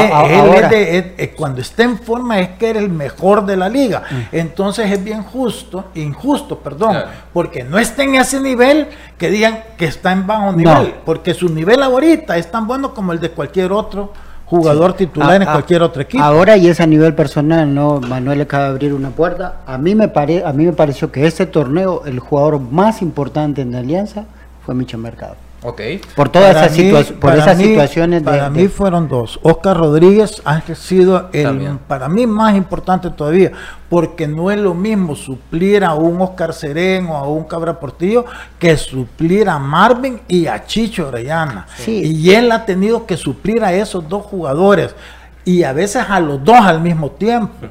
[1.36, 4.04] cuando esté en forma es que era el mejor de la liga.
[4.08, 4.36] Mm.
[4.36, 6.96] Entonces es bien justo, injusto, perdón,
[7.34, 11.50] porque no está en ese nivel que digan que está en bajo nivel, porque su
[11.50, 14.14] nivel ahorita es tan bueno como el de cualquier otro
[14.50, 16.24] jugador titular en cualquier otro equipo.
[16.24, 19.58] Ahora y es a nivel personal, no Manuel acaba de abrir una puerta.
[19.68, 23.62] A mí me pare, a mí me pareció que este torneo el jugador más importante
[23.62, 24.26] en la Alianza
[24.66, 25.36] fue Michel Mercado.
[25.62, 26.00] Okay.
[26.16, 28.24] Por todas esas, por esas situaciones.
[28.24, 29.40] Para mí fueron dos.
[29.44, 33.52] Oscar Rodríguez ha sido el, para mí más importante todavía,
[33.90, 38.26] porque no es lo mismo suplir a un Oscar Sereno, a un Cabra Portillo,
[38.58, 41.68] que suplir a Marvin y a Chicho Orellana.
[41.86, 44.96] Y él ha tenido que suplir a esos dos jugadores
[45.44, 47.68] y a veces a los dos al mismo tiempo.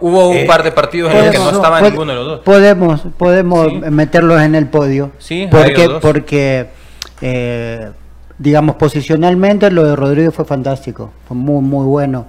[0.00, 2.40] Hubo un eh, par de partidos en los que no estaba ninguno de los dos.
[2.40, 5.10] Podemos, podemos meterlos en el podio.
[5.18, 6.68] Sí, porque, porque
[7.22, 7.90] eh,
[8.38, 12.26] digamos, posicionalmente lo de Rodrigo fue fantástico, fue muy, muy bueno.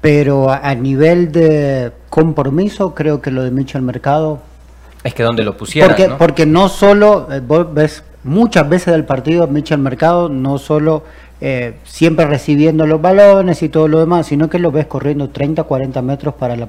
[0.00, 4.38] Pero a, nivel de compromiso, creo que lo de Michel Mercado.
[5.02, 5.90] Es que donde lo pusieron.
[5.90, 6.18] Porque, ¿no?
[6.18, 11.02] porque no solo, eh, vos ves muchas veces del partido Michel Mercado, no solo
[11.40, 15.64] eh, siempre recibiendo los balones y todo lo demás, sino que lo ves corriendo 30,
[15.64, 16.68] 40 metros para, la,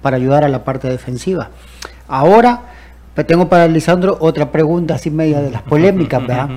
[0.00, 1.50] para ayudar a la parte defensiva.
[2.08, 2.62] Ahora,
[3.24, 6.48] tengo para Lisandro otra pregunta así media de las polémicas, ¿verdad?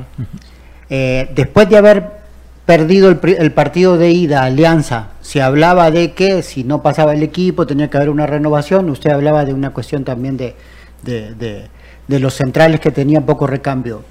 [0.90, 2.24] Eh, después de haber
[2.66, 7.68] perdido el, partido de ida, Alianza, se hablaba de que si no pasaba el equipo
[7.68, 10.56] tenía que haber una renovación, usted hablaba de una cuestión también de,
[11.04, 14.04] de, los centrales que tenían poco recambio.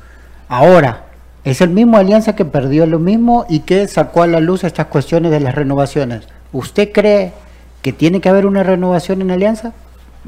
[0.49, 1.05] Ahora,
[1.45, 4.87] es el mismo Alianza que perdió lo mismo y que sacó a la luz estas
[4.87, 6.29] cuestiones de las renovaciones.
[6.53, 7.33] ¿Usted cree
[7.81, 9.73] que tiene que haber una renovación en Alianza?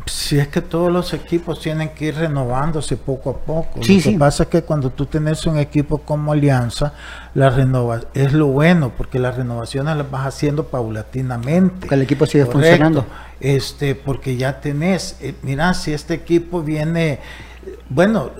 [0.07, 3.79] Si es que todos los equipos tienen que ir renovándose poco a poco.
[3.79, 6.95] lo que pasa es que cuando tú tienes un equipo como Alianza,
[7.35, 11.81] la renova es lo bueno, porque las renovaciones las vas haciendo paulatinamente.
[11.81, 13.07] Porque el equipo sigue funcionando.
[13.39, 17.21] Este, porque ya tenés, eh, mira, si este equipo viene,
[17.89, 18.31] bueno,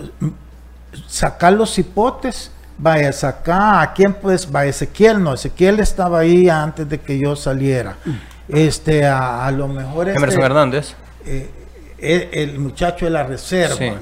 [1.07, 6.89] sacar los hipotes, vaya, sacar a quién pues, va Ezequiel, no, Ezequiel estaba ahí antes
[6.89, 7.95] de que yo saliera.
[8.03, 8.11] Mm.
[8.49, 10.09] Este, a, lo mejor.
[10.09, 10.95] Emerson este, Hernández
[11.25, 11.49] eh,
[11.97, 13.99] el, muchacho de la reserva.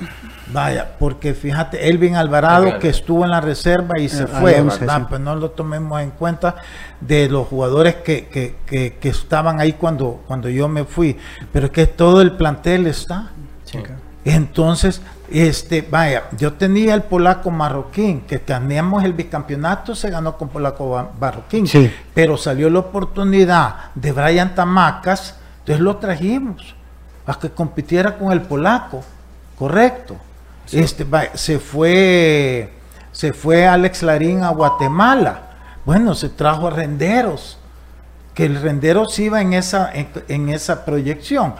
[0.51, 5.07] Vaya, porque fíjate, Elvin Alvarado que estuvo en la reserva y se eh, fue, ¿verdad?
[5.07, 6.55] Pues no lo tomemos en cuenta
[6.99, 11.17] de los jugadores que, que, que, estaban ahí cuando, cuando yo me fui.
[11.51, 13.31] Pero es que todo el plantel está.
[14.25, 20.49] Entonces, este, vaya, yo tenía el polaco marroquín, que teníamos el bicampeonato, se ganó con
[20.49, 21.65] polaco marroquín,
[22.13, 26.75] pero salió la oportunidad de Brian Tamacas Entonces lo trajimos
[27.25, 29.03] a que compitiera con el polaco,
[29.57, 30.17] correcto.
[30.71, 31.05] Este,
[31.35, 32.71] se fue
[33.13, 35.41] se fue Alex Larín a Guatemala.
[35.85, 37.57] Bueno, se trajo a Renderos,
[38.33, 41.53] que el Renderos iba en esa, en, esa proyección.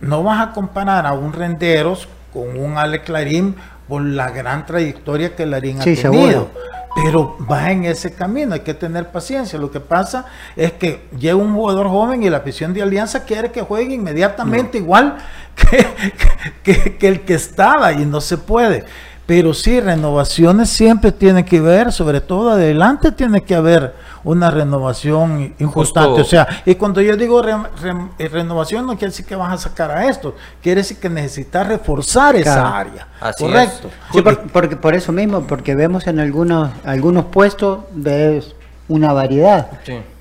[0.00, 3.54] No vas a comparar a un Renderos con un Alex Larín
[3.88, 6.50] por la gran trayectoria que Larín ha tenido.
[6.94, 9.58] Pero va en ese camino, hay que tener paciencia.
[9.58, 10.26] Lo que pasa
[10.56, 14.78] es que llega un jugador joven y la afición de Alianza quiere que juegue inmediatamente
[14.78, 15.16] igual
[16.62, 18.84] que, que, el que estaba y no se puede.
[19.26, 23.94] Pero sí, renovaciones siempre tienen que ver, sobre todo adelante tiene que haber
[24.24, 26.20] una renovación importante.
[26.20, 29.90] O sea, y cuando yo digo eh, renovación no quiere decir que vas a sacar
[29.90, 33.06] a esto, quiere decir que necesitas reforzar esa área.
[33.38, 33.90] Correcto.
[34.12, 38.54] Sí, porque, por eso mismo, porque vemos en algunos, algunos puestos, ves
[38.88, 39.68] una variedad.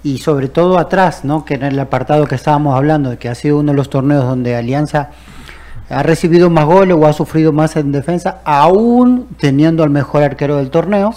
[0.03, 1.45] Y sobre todo atrás, ¿no?
[1.45, 4.55] que en el apartado que estábamos hablando, que ha sido uno de los torneos donde
[4.55, 5.09] Alianza
[5.91, 10.57] ha recibido más goles o ha sufrido más en defensa, aún teniendo al mejor arquero
[10.57, 11.13] del torneo.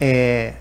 [0.00, 0.54] Eh,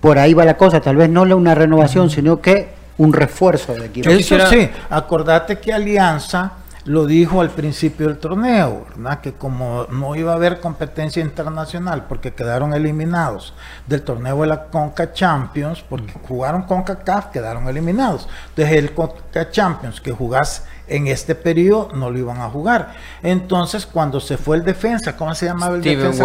[0.00, 3.86] por ahí va la cosa, tal vez no una renovación, sino que un refuerzo de
[3.86, 4.10] equipo.
[4.10, 6.52] Eso sí, acordate que Alianza
[6.84, 9.20] lo dijo al principio del torneo, ¿verdad?
[9.20, 13.54] que como no iba a haber competencia internacional porque quedaron eliminados
[13.86, 18.28] del torneo de la Conca Champions, porque jugaron Conca CAF, quedaron eliminados.
[18.48, 22.94] Entonces el Conca Champions que jugás en este periodo no lo iban a jugar.
[23.22, 26.22] Entonces cuando se fue el defensa, ¿cómo se llamaba el defensa?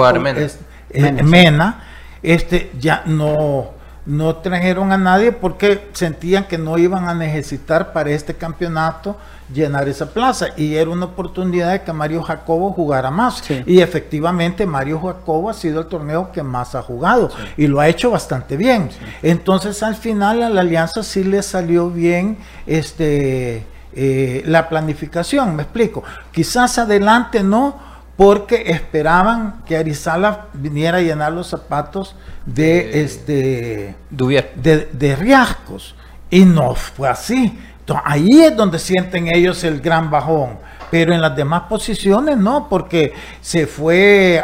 [0.89, 1.83] Eh, Mena,
[2.21, 3.77] este ya no
[4.07, 9.17] no trajeron a nadie porque sentían que no iban a necesitar para este campeonato
[9.53, 10.47] llenar esa plaza.
[10.55, 13.43] Y era una oportunidad de que Mario Jacobo jugara más.
[13.65, 17.89] Y efectivamente Mario Jacobo ha sido el torneo que más ha jugado y lo ha
[17.89, 18.89] hecho bastante bien.
[19.21, 23.65] Entonces al final a la alianza sí le salió bien este
[23.99, 26.03] eh, la planificación me explico.
[26.31, 27.79] Quizás adelante no
[28.15, 35.95] porque esperaban que Arizala viniera a llenar los zapatos de, este de, de riascos.
[36.29, 37.57] Y no fue así.
[38.03, 40.59] Ahí es donde sienten ellos el gran bajón.
[40.89, 44.43] Pero en las demás posiciones no, porque se fue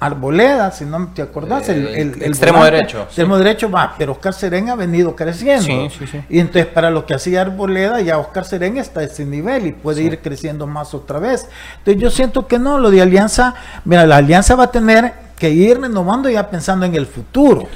[0.00, 3.02] Arboleda, si no te acordás, el, el, extremo derecho.
[3.02, 5.88] Extremo derecho va, pero Oscar Serén ha venido creciendo.
[6.28, 9.72] Y entonces para lo que hacía Arboleda, ya Oscar Serén está a ese nivel y
[9.72, 11.46] puede ir creciendo más otra vez.
[11.78, 15.50] Entonces yo siento que no, lo de Alianza, mira, la Alianza va a tener que
[15.50, 17.66] ir renovando ya pensando en el futuro.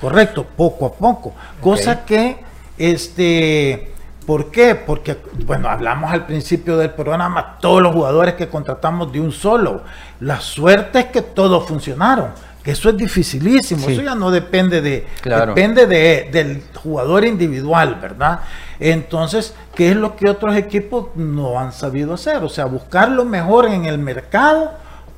[0.00, 1.32] Correcto, poco a poco.
[1.60, 2.36] Cosa que
[2.76, 3.92] este
[4.26, 4.74] ¿Por qué?
[4.74, 9.82] Porque, bueno, hablamos al principio del programa, todos los jugadores que contratamos de un solo.
[10.20, 12.28] La suerte es que todos funcionaron,
[12.62, 18.40] que eso es dificilísimo, eso ya no depende de, depende de, del jugador individual, ¿verdad?
[18.78, 22.44] Entonces, ¿qué es lo que otros equipos no han sabido hacer?
[22.44, 24.72] O sea, buscar lo mejor en el mercado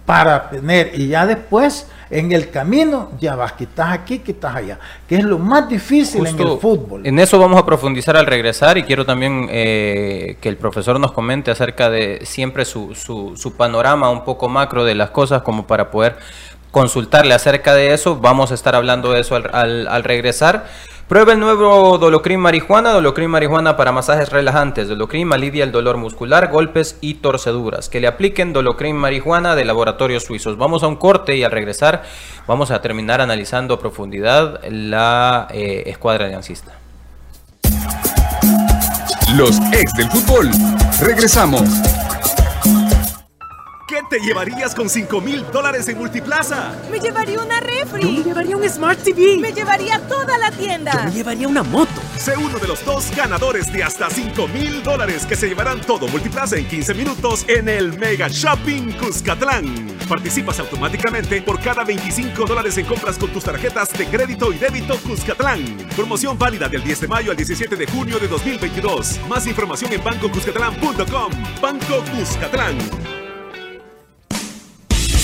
[0.07, 4.55] para tener, y ya después en el camino ya vas, que estás aquí, que estás
[4.55, 7.05] allá, que es lo más difícil en el fútbol.
[7.05, 11.11] En eso vamos a profundizar al regresar y quiero también eh, que el profesor nos
[11.11, 15.67] comente acerca de siempre su, su, su panorama un poco macro de las cosas como
[15.67, 16.17] para poder
[16.71, 18.17] consultarle acerca de eso.
[18.17, 20.67] Vamos a estar hablando de eso al, al, al regresar.
[21.09, 24.89] Prueba el nuevo Dolocrin marihuana, Dolocrin marihuana para masajes relajantes.
[24.89, 27.91] Dolocrin alivia el dolor muscular, golpes y torceduras.
[27.91, 30.57] Que le apliquen Dolocrin marihuana de laboratorios suizos.
[30.57, 32.05] Vamos a un corte y al regresar
[32.47, 36.73] vamos a terminar analizando a profundidad la eh, escuadra aliancista.
[39.37, 40.51] Los ex del fútbol.
[41.01, 41.69] Regresamos.
[44.11, 46.75] ¿Qué te llevarías con 5 mil dólares en Multiplaza?
[46.91, 48.03] Me llevaría una refri.
[48.03, 49.39] Yo me llevaría un Smart TV.
[49.39, 50.93] Me llevaría toda la tienda.
[50.93, 51.93] Yo me llevaría una moto.
[52.17, 56.09] Sé uno de los dos ganadores de hasta 5 mil dólares que se llevarán todo
[56.09, 59.97] Multiplaza en 15 minutos en el Mega Shopping Cuscatlán.
[60.09, 64.97] Participas automáticamente por cada 25 dólares en compras con tus tarjetas de crédito y débito
[64.99, 65.65] Cuscatlán.
[65.97, 69.21] Promoción válida del 10 de mayo al 17 de junio de 2022.
[69.29, 71.33] Más información en bancocuscatlán.com.
[71.63, 73.24] Banco Cuscatlán.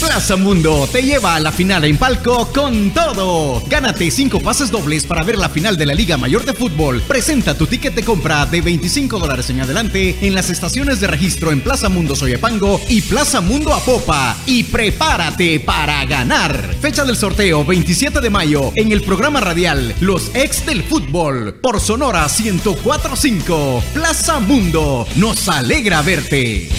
[0.01, 3.63] Plaza Mundo te lleva a la final en palco con todo.
[3.69, 7.03] Gánate cinco pases dobles para ver la final de la Liga Mayor de Fútbol.
[7.03, 11.53] Presenta tu ticket de compra de 25 dólares en adelante en las estaciones de registro
[11.53, 14.37] en Plaza Mundo Soyapango y Plaza Mundo Apopa.
[14.47, 16.75] Y prepárate para ganar.
[16.81, 21.79] Fecha del sorteo 27 de mayo en el programa radial Los Ex del Fútbol por
[21.79, 23.85] Sonora 1045.
[23.93, 26.71] Plaza Mundo nos alegra verte.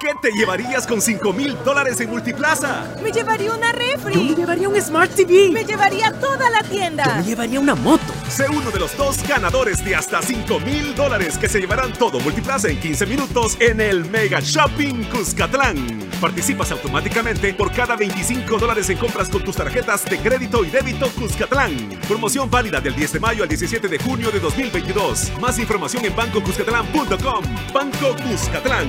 [0.00, 2.86] ¿Qué te llevarías con 5 mil dólares en Multiplaza?
[3.02, 4.14] Me llevaría una refri.
[4.14, 5.50] Yo me llevaría un Smart TV.
[5.52, 7.04] Me llevaría toda la tienda.
[7.04, 8.02] Yo me llevaría una moto.
[8.30, 12.18] Sé uno de los dos ganadores de hasta 5 mil dólares que se llevarán todo
[12.20, 16.08] Multiplaza en 15 minutos en el Mega Shopping Cuscatlán.
[16.18, 21.10] Participas automáticamente por cada 25 dólares en compras con tus tarjetas de crédito y débito
[21.10, 21.76] Cuscatlán.
[22.08, 25.32] Promoción válida del 10 de mayo al 17 de junio de 2022.
[25.42, 27.44] Más información en bancocuscatlán.com.
[27.74, 28.88] Banco Cuscatlán.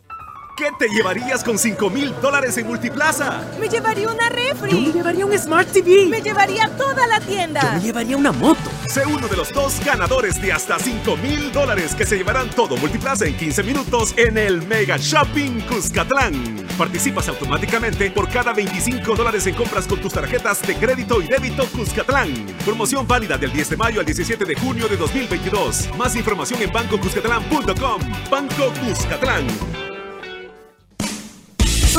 [0.61, 3.43] ¿Qué te llevarías con 5 mil dólares en Multiplaza?
[3.59, 4.69] Me llevaría una refri.
[4.69, 6.05] Yo me llevaría un Smart TV.
[6.05, 7.61] Me llevaría toda la tienda.
[7.63, 8.69] Yo me llevaría una moto.
[8.87, 12.77] Sé uno de los dos ganadores de hasta 5 mil dólares que se llevarán todo
[12.77, 16.67] Multiplaza en 15 minutos en el Mega Shopping Cuscatlán.
[16.77, 21.65] Participas automáticamente por cada 25 dólares en compras con tus tarjetas de crédito y débito
[21.71, 22.45] Cuscatlán.
[22.63, 25.89] Promoción válida del 10 de mayo al 17 de junio de 2022.
[25.97, 28.01] Más información en bancocuscatlán.com.
[28.29, 29.90] Banco Cuscatlán.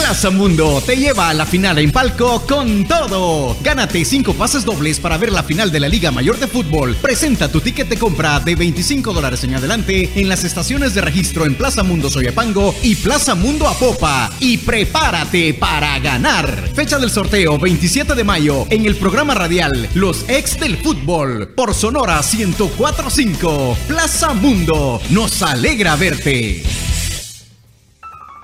[0.04, 3.56] Plaza Mundo te lleva a la final en palco con todo.
[3.62, 6.96] Gánate 5 pases dobles para ver la final de la Liga Mayor de Fútbol.
[6.96, 11.46] Presenta tu ticket de compra de 25 dólares en adelante en las estaciones de registro
[11.46, 14.32] en Plaza Mundo Soyapango y Plaza Mundo Apopa.
[14.40, 16.68] Y prepárate para ganar.
[16.74, 21.74] Fecha del sorteo 27 de mayo en el programa radial Los Ex del Fútbol por
[21.74, 23.78] Sonora 1045.
[23.86, 26.64] Plaza Mundo, nos alegra verte.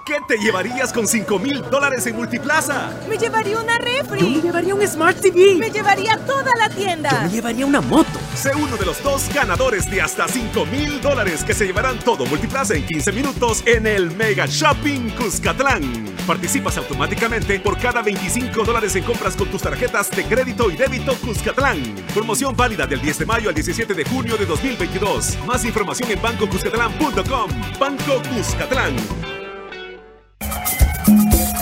[0.09, 2.99] ¿Qué te llevarías con 5 mil dólares en Multiplaza?
[3.11, 4.21] Me llevaría una refri.
[4.21, 5.57] Yo me llevaría un Smart TV.
[5.57, 7.11] Me llevaría toda la tienda.
[7.11, 8.19] Yo me llevaría una moto.
[8.35, 12.25] Sé uno de los dos ganadores de hasta 5 mil dólares que se llevarán todo
[12.25, 16.07] Multiplaza en 15 minutos en el Mega Shopping Cuscatlán.
[16.27, 21.17] Participas automáticamente por cada 25 dólares en compras con tus tarjetas de crédito y débito
[21.17, 21.83] Cuscatlán.
[22.15, 25.37] Promoción válida del 10 de mayo al 17 de junio de 2022.
[25.45, 27.51] Más información en bancocuscatlán.com.
[27.79, 29.38] Banco Cuscatlán.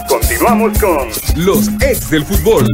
[0.09, 2.67] Continuamos con los ex del fútbol.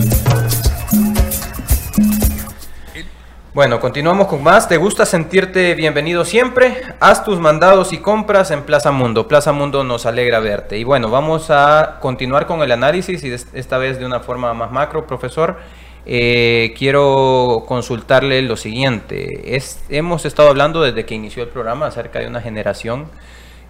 [3.55, 4.67] Bueno, continuamos con más.
[4.67, 6.83] ¿Te gusta sentirte bienvenido siempre?
[7.01, 9.29] Haz tus mandados y compras en Plaza Mundo.
[9.29, 10.79] Plaza Mundo nos alegra verte.
[10.79, 14.73] Y bueno, vamos a continuar con el análisis y esta vez de una forma más
[14.73, 15.59] macro, profesor.
[16.07, 19.55] Eh, quiero consultarle lo siguiente.
[19.55, 23.07] Es, hemos estado hablando desde que inició el programa acerca de una generación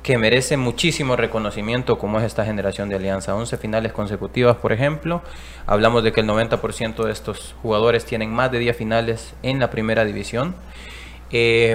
[0.03, 3.35] que merece muchísimo reconocimiento como es esta generación de Alianza.
[3.35, 5.23] 11 finales consecutivas, por ejemplo.
[5.67, 9.71] Hablamos de que el 90% de estos jugadores tienen más de 10 finales en la
[9.71, 10.55] primera división.
[11.31, 11.75] Eh,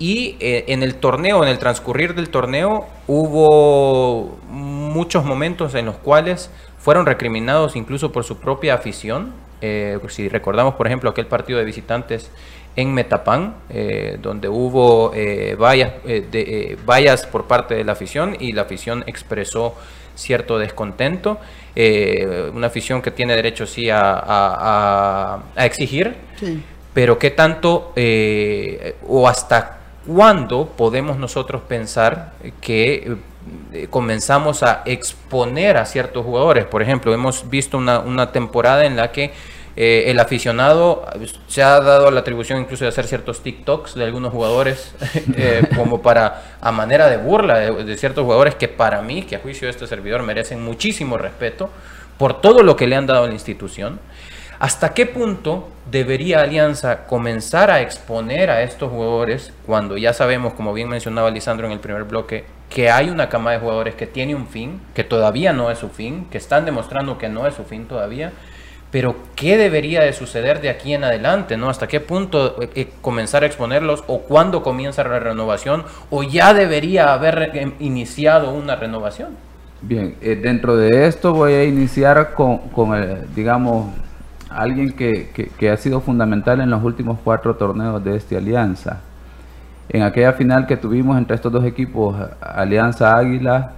[0.00, 5.96] y eh, en el torneo, en el transcurrir del torneo, hubo muchos momentos en los
[5.96, 9.34] cuales fueron recriminados incluso por su propia afición.
[9.60, 12.30] Eh, si recordamos, por ejemplo, aquel partido de visitantes
[12.80, 18.36] en Metapán, eh, donde hubo eh, vallas, eh, de, vallas por parte de la afición
[18.38, 19.74] y la afición expresó
[20.14, 21.38] cierto descontento.
[22.52, 26.62] una afición que tiene derecho sí a, a, a exigir, sí.
[26.92, 27.94] pero qué tanto
[29.08, 33.16] o hasta cuándo podemos nosotros pensar que
[33.88, 36.66] comenzamos a exponer a ciertos jugadores.
[36.66, 39.32] Por ejemplo, hemos visto una, una temporada en la que
[39.82, 41.06] eh, el aficionado
[41.46, 44.92] se ha dado la atribución incluso de hacer ciertos TikToks de algunos jugadores
[45.38, 49.36] eh, como para a manera de burla de, de, ciertos jugadores que para mí, que
[49.36, 51.70] a juicio de este servidor merecen muchísimo respeto
[52.18, 54.00] por todo lo que le han dado a la institución.
[54.58, 60.74] ¿Hasta qué punto debería Alianza comenzar a exponer a estos jugadores cuando ya sabemos, como
[60.74, 64.34] bien mencionaba Lisandro en el primer bloque, que hay una cama de jugadores que tiene
[64.34, 67.64] un fin, que todavía no es su fin, que están demostrando que no es su
[67.64, 68.32] fin todavía?
[68.90, 71.56] Pero ¿qué debería de suceder de aquí en adelante?
[71.56, 71.70] ¿no?
[71.70, 74.02] ¿Hasta qué punto eh, eh, comenzar a exponerlos?
[74.06, 75.84] ¿O cuándo comienza la renovación?
[76.10, 79.30] ¿O ya debería haber eh, iniciado una renovación?
[79.82, 82.60] Bien, dentro de esto voy a iniciar con,
[83.34, 83.86] digamos,
[84.50, 89.00] alguien que, que, que, ha sido fundamental en los últimos cuatro torneos de esta alianza.
[89.88, 93.72] En aquella final que tuvimos entre estos dos equipos, Alianza Águila,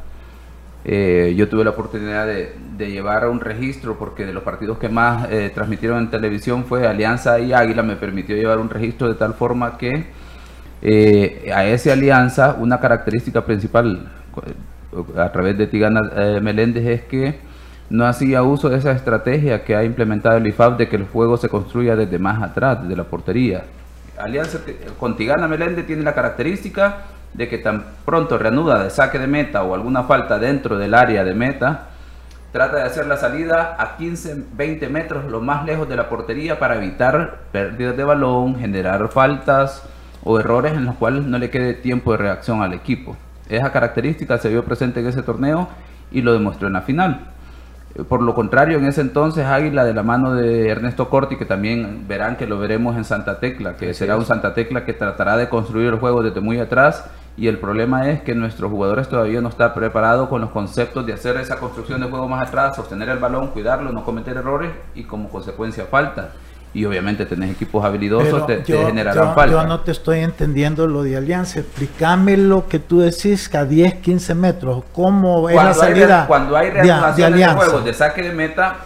[0.84, 5.30] eh, yo tuve la oportunidad de, llevar un registro porque de los partidos que más
[5.30, 9.34] eh, transmitieron en televisión fue Alianza y Águila, me permitió llevar un registro de tal
[9.34, 10.06] forma que
[10.82, 14.10] eh, a esa alianza una característica principal
[15.16, 16.00] a través de Tigana
[16.40, 17.38] Meléndez es que
[17.88, 21.36] no hacía uso de esa estrategia que ha implementado el IFAB de que el juego
[21.36, 23.62] se construya desde más atrás, desde la portería.
[24.18, 24.58] Alianza
[24.98, 27.04] con Tigana Melende tiene la característica
[27.34, 31.24] de que tan pronto reanuda de saque de meta o alguna falta dentro del área
[31.24, 31.88] de meta,
[32.52, 36.58] trata de hacer la salida a 15, 20 metros lo más lejos de la portería
[36.58, 39.82] para evitar pérdidas de balón, generar faltas
[40.22, 43.16] o errores en los cuales no le quede tiempo de reacción al equipo.
[43.48, 45.68] Esa característica se vio presente en ese torneo
[46.10, 47.20] y lo demostró en la final.
[48.08, 52.06] Por lo contrario, en ese entonces Águila de la mano de Ernesto Corti, que también
[52.08, 55.50] verán que lo veremos en Santa Tecla, que será un Santa Tecla que tratará de
[55.50, 57.04] construir el juego desde muy atrás
[57.36, 61.14] y el problema es que nuestros jugadores todavía no están preparados con los conceptos de
[61.14, 65.04] hacer esa construcción de juego más atrás, sostener el balón, cuidarlo, no cometer errores y
[65.04, 66.32] como consecuencia falta.
[66.74, 69.62] Y obviamente tenés equipos habilidosos, te, generarán falta.
[69.62, 71.60] Yo no te estoy entendiendo lo de Alianza.
[71.60, 74.84] Explícame lo que tú decís que a 10, 15 metros.
[74.92, 76.26] ¿Cómo es la salida?
[76.26, 78.76] cuando hay reanudación de, de, juegos de saque de meta,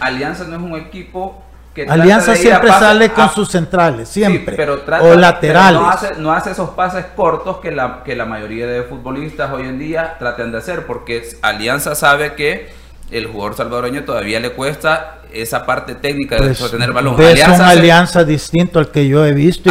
[0.00, 1.42] Alianza no es un equipo
[1.88, 4.56] Alianza siempre sale con sus centrales, siempre.
[4.56, 5.80] pero o laterales.
[6.18, 10.16] no, hace, esos pases cortos que la, que la mayoría de futbolistas hoy en día
[10.18, 12.72] tratan de hacer, porque Alianza sabe que
[13.10, 17.20] el jugador salvadoreño todavía le cuesta esa parte técnica de pues, sostener el balón.
[17.20, 19.70] Es una alianza distinto al que yo he visto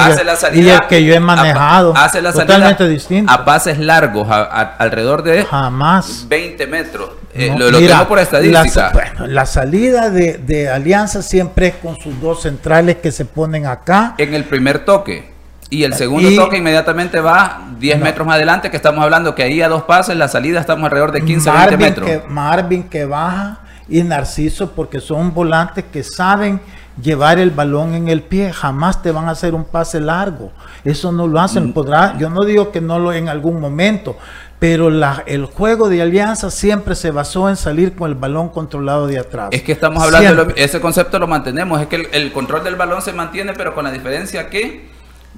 [0.53, 1.93] y, el, que yo he manejado.
[1.95, 3.31] hace la totalmente distinto.
[3.31, 7.09] a pases largos, alrededor de jamás 20 metros.
[7.39, 8.87] Eh, lo, tengo por estadística.
[8.87, 13.23] La, bueno, la salida de, de, Alianza siempre es con sus dos centrales que se
[13.23, 14.15] ponen acá.
[14.17, 15.31] En el primer toque.
[15.69, 19.61] Y el segundo toque inmediatamente va 10 metros más adelante, que estamos hablando que ahí
[19.61, 22.09] a dos pases, la salida estamos alrededor de 15 20 metros.
[22.09, 26.59] Que, Marvin que baja y Narciso porque son volantes que saben
[27.01, 30.51] llevar el balón en el pie, jamás te van a hacer un pase largo.
[30.83, 31.67] Eso no lo hacen.
[31.67, 31.73] Mm.
[31.73, 34.17] Podrá, yo no digo que no lo en algún momento,
[34.59, 39.07] pero la, el juego de alianza siempre se basó en salir con el balón controlado
[39.07, 39.49] de atrás.
[39.51, 43.01] Es que estamos hablando, de ese concepto lo mantenemos, es que el, control del balón
[43.01, 44.89] se mantiene, pero con la diferencia que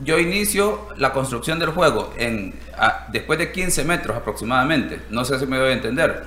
[0.03, 2.55] yo inicio la construcción del juego en
[3.09, 6.23] después de 15 metros aproximadamente, no sé si me voy a entender,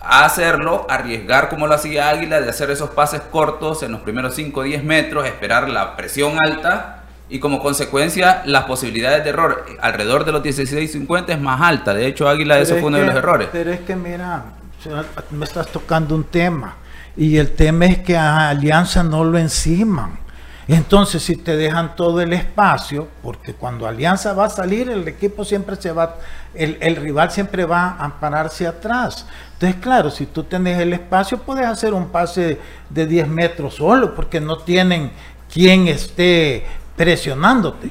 [0.00, 4.34] a hacerlo, arriesgar como lo hacía Águila, de hacer esos pases cortos en los primeros
[4.34, 9.64] 5 o 10 metros, esperar la presión alta y como consecuencia las posibilidades de error
[9.80, 11.94] alrededor de los 16.50 es más alta.
[11.94, 13.48] De hecho, Águila, eso fue uno de los errores.
[13.50, 14.44] Pero es que mira,
[15.30, 16.76] me estás tocando un tema
[17.16, 20.21] y el tema es que a Alianza no lo enciman.
[20.72, 25.44] Entonces, si te dejan todo el espacio, porque cuando Alianza va a salir, el equipo
[25.44, 26.16] siempre se va,
[26.54, 29.26] el, el rival siempre va a pararse atrás.
[29.52, 32.58] Entonces, claro, si tú tienes el espacio, puedes hacer un pase
[32.88, 35.10] de 10 metros solo, porque no tienen
[35.52, 36.64] quien esté
[36.96, 37.90] presionándote.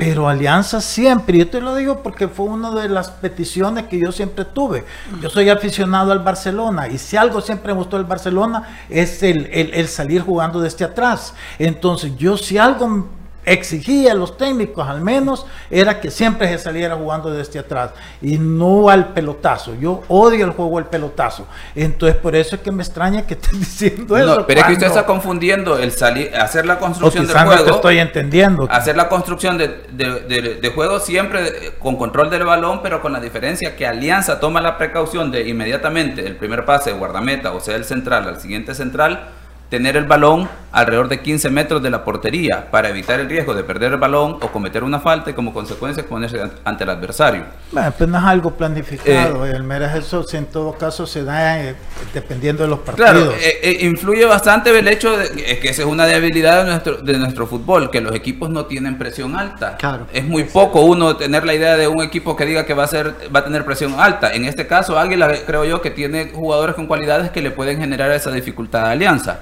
[0.00, 4.12] Pero Alianza siempre, yo te lo digo porque fue una de las peticiones que yo
[4.12, 4.86] siempre tuve.
[5.20, 9.50] Yo soy aficionado al Barcelona y si algo siempre me gustó el Barcelona es el,
[9.52, 11.34] el, el salir jugando desde atrás.
[11.58, 13.08] Entonces yo si algo
[13.52, 17.90] exigía a los técnicos al menos era que siempre se saliera jugando desde atrás
[18.22, 19.74] y no al pelotazo.
[19.74, 21.46] Yo odio el juego del pelotazo.
[21.74, 24.44] Entonces por eso es que me extraña que estén diciendo eso.
[24.46, 27.64] pero es que usted está confundiendo el salir, hacer la construcción del juego.
[27.64, 28.68] te estoy entendiendo.
[28.70, 33.74] Hacer la construcción de, de, juego siempre con control del balón, pero con la diferencia
[33.74, 37.84] que Alianza toma la precaución de inmediatamente el primer pase de guardameta, o sea, el
[37.84, 39.30] central al siguiente central
[39.70, 43.64] tener el balón alrededor de 15 metros de la portería para evitar el riesgo de
[43.64, 47.44] perder el balón o cometer una falta y como consecuencia ponerse ante el adversario.
[47.72, 51.74] Bueno, pues no es algo planificado, eh, el eso en todo caso se da eh,
[52.12, 53.10] dependiendo de los partidos.
[53.10, 57.18] Claro, eh, influye bastante el hecho de que esa es una debilidad de nuestro, de
[57.18, 59.76] nuestro fútbol, que los equipos no tienen presión alta.
[59.76, 60.06] Claro.
[60.12, 62.88] Es muy poco uno tener la idea de un equipo que diga que va a
[62.88, 64.32] ser va a tener presión alta.
[64.32, 68.10] En este caso, Águila creo yo que tiene jugadores con cualidades que le pueden generar
[68.12, 69.40] esa dificultad de alianza.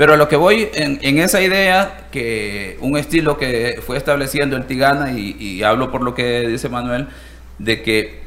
[0.00, 4.64] Pero a lo que voy en, esa idea, que un estilo que fue estableciendo el
[4.64, 7.08] Tigana, y, hablo por lo que dice Manuel,
[7.58, 8.22] de que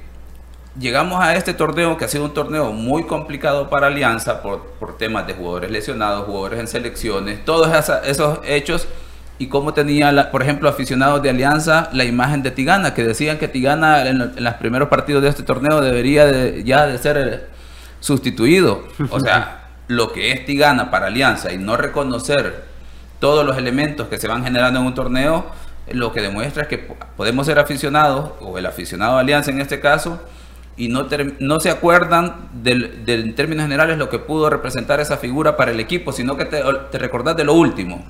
[0.80, 5.00] llegamos a este torneo, que ha sido un torneo muy complicado para Alianza por, por
[5.00, 8.88] temas de jugadores lesionados, jugadores en selecciones, todos esos hechos,
[9.40, 13.48] y cómo tenía, por ejemplo, aficionados de Alianza la imagen de Tigana, que decían que
[13.48, 17.50] Tigana en, los primeros partidos de este torneo debería ya de ser
[18.00, 18.88] sustituido.
[19.10, 19.62] O sea
[19.96, 22.66] lo que es Tigana para Alianza y no reconocer
[23.20, 25.46] todos los elementos que se van generando en un torneo,
[25.92, 29.80] lo que demuestra es que podemos ser aficionados, o el aficionado de Alianza en este
[29.80, 30.20] caso,
[30.76, 31.08] y no,
[31.40, 35.80] no se acuerdan del, en términos generales lo que pudo representar esa figura para el
[35.80, 38.04] equipo, sino que te, te recordás de lo último.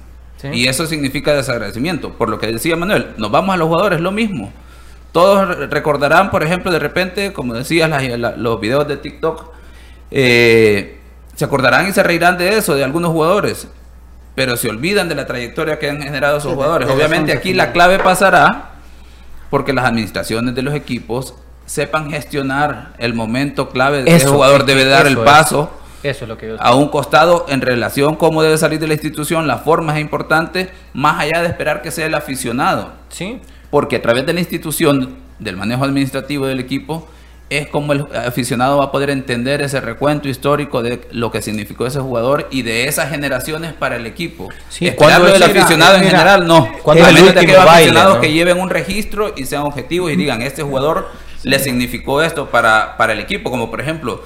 [0.52, 2.14] Y eso significa desagradecimiento.
[2.14, 4.52] Por lo que decía Manuel, nos vamos a los jugadores, lo mismo.
[5.14, 7.90] Todos recordarán, por ejemplo, de repente, como decías,
[8.38, 9.54] los videos de TikTok,
[10.12, 11.00] eh,
[11.36, 13.68] se acordarán y se reirán de eso, de algunos jugadores,
[14.36, 16.90] pero se olvidan de la trayectoria que han generado esos jugadores.
[16.90, 18.72] Obviamente aquí la clave pasará
[19.50, 24.66] porque las administraciones de los equipos sepan gestionar el momento clave de que el jugador
[24.66, 25.72] debe dar el eso paso
[26.04, 28.94] Eso es lo que yo a un costado en relación cómo debe salir de la
[28.94, 32.92] institución, la forma es importante, más allá de esperar que sea el aficionado.
[33.10, 33.40] Sí.
[33.70, 37.08] Porque a través de la institución, del manejo administrativo del equipo,
[37.50, 41.86] es como el aficionado va a poder entender ese recuento histórico de lo que significó
[41.86, 44.50] ese jugador y de esas generaciones para el equipo.
[44.70, 46.70] Sí, Esperarlo ¿cuándo del es- aficionado en general, no.
[46.82, 48.22] ¿cuándo a es el menos de último aquellos baile, aficionados no?
[48.22, 51.10] que lleven un registro y sean objetivos y digan, este jugador
[51.44, 54.24] le significó esto para, para el equipo, como por ejemplo,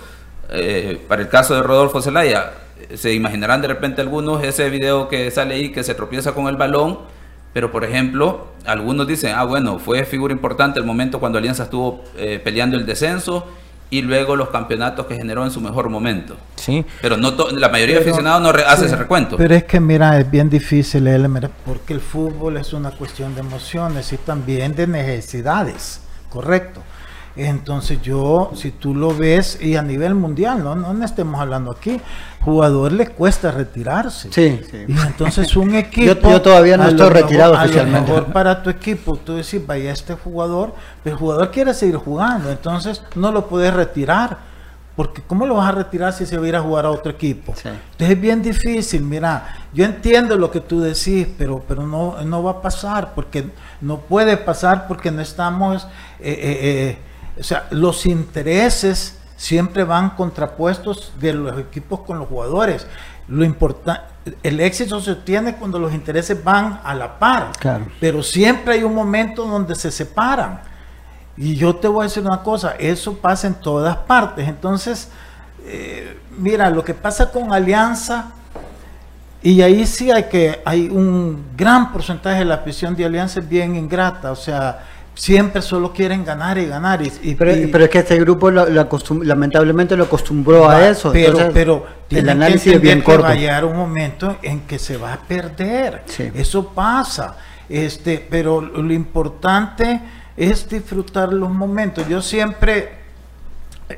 [0.49, 2.51] eh, para el caso de Rodolfo Zelaya,
[2.89, 6.47] eh, se imaginarán de repente algunos ese video que sale ahí que se tropieza con
[6.47, 6.99] el balón,
[7.58, 12.03] pero por ejemplo, algunos dicen, ah bueno, fue figura importante el momento cuando Alianza estuvo
[12.16, 13.47] eh, peleando el descenso
[13.89, 16.38] y luego los campeonatos que generó en su mejor momento.
[16.55, 16.86] Sí.
[17.01, 19.38] Pero no la mayoría de Pero- aficionados no re- hace sí, ese recuento.
[19.38, 23.34] Pero es que mira, es bien difícil, él, mira, porque el fútbol es una cuestión
[23.34, 26.84] de emociones y también de necesidades, correcto.
[27.38, 32.02] Entonces yo, si tú lo ves, y a nivel mundial, no, no estemos hablando aquí,
[32.42, 34.30] jugador le cuesta retirarse.
[34.32, 34.86] Sí, sí.
[34.88, 36.14] Y entonces un equipo...
[36.22, 38.12] Yo- yo todavía no estoy retirado a lo oficialmente.
[38.12, 40.74] mejor para tu equipo, tú decís, vaya este jugador,
[41.04, 44.48] pero el jugador quiere seguir jugando, entonces no lo puedes retirar.
[44.96, 47.12] Porque ¿cómo lo vas a retirar si se va a ir a jugar a otro
[47.12, 47.54] equipo?
[47.92, 52.42] Entonces es bien difícil, mira, yo entiendo lo que tú decís, pero, pero no, no
[52.42, 53.46] va a pasar, porque
[53.80, 55.84] no puede pasar porque no estamos,
[56.20, 56.98] eh, eh, eh,
[57.40, 62.88] o sea, los intereses siempre van contrapuestos de los equipos con los jugadores.
[63.28, 64.02] Lo importante,
[64.44, 67.86] el éxito se obtiene cuando los intereses van a la par, Claro.
[68.00, 70.62] pero siempre hay un momento donde se separan.
[71.36, 74.48] Y yo te voy a decir una cosa, eso pasa en todas partes.
[74.48, 75.10] Entonces,
[75.66, 78.32] eh, mira, lo que pasa con Alianza,
[79.44, 83.48] y ahí sí hay que, hay un gran porcentaje de la afición de Alianza es
[83.48, 84.84] bien ingrata, o sea,
[85.18, 87.01] siempre solo quieren ganar y ganar.
[87.01, 88.68] Y, y- Pero, y- pero es que este grupo lo-
[89.24, 91.11] lamentablemente lo acostumbró Va, a eso.
[91.11, 93.24] Pero, entonces, pero el análisis que es bien corto.
[93.24, 96.03] va a llegar un momento en que se va a perder.
[96.36, 97.36] Eso pasa.
[97.68, 99.99] Este, pero lo importante
[100.38, 102.07] es disfrutar los momentos.
[102.07, 102.91] Yo siempre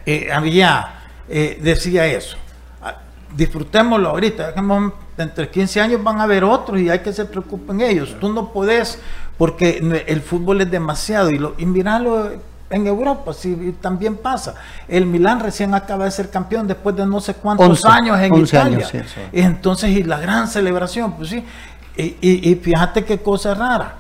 [0.05, 2.38] eh, había eh, decía eso.
[2.82, 2.95] Ah,
[3.36, 4.53] Disfrutémoslo ahorita.
[5.17, 8.15] Entre 15 años van a haber otros y hay que se preocupen ellos.
[8.22, 8.99] Tú no podés,
[9.40, 11.32] porque el fútbol es demasiado.
[11.32, 12.32] Y, lo, y miralo
[12.70, 14.54] en Europa, sí, también pasa.
[14.88, 18.32] El Milán recién acaba de ser campeón después de no sé cuántos 11, años en
[18.34, 18.78] 11 Italia.
[18.78, 19.22] años, sí, sí.
[19.32, 21.44] Entonces, y la gran celebración, pues sí.
[21.98, 23.96] Y, y- y fíjate qué cosa rara.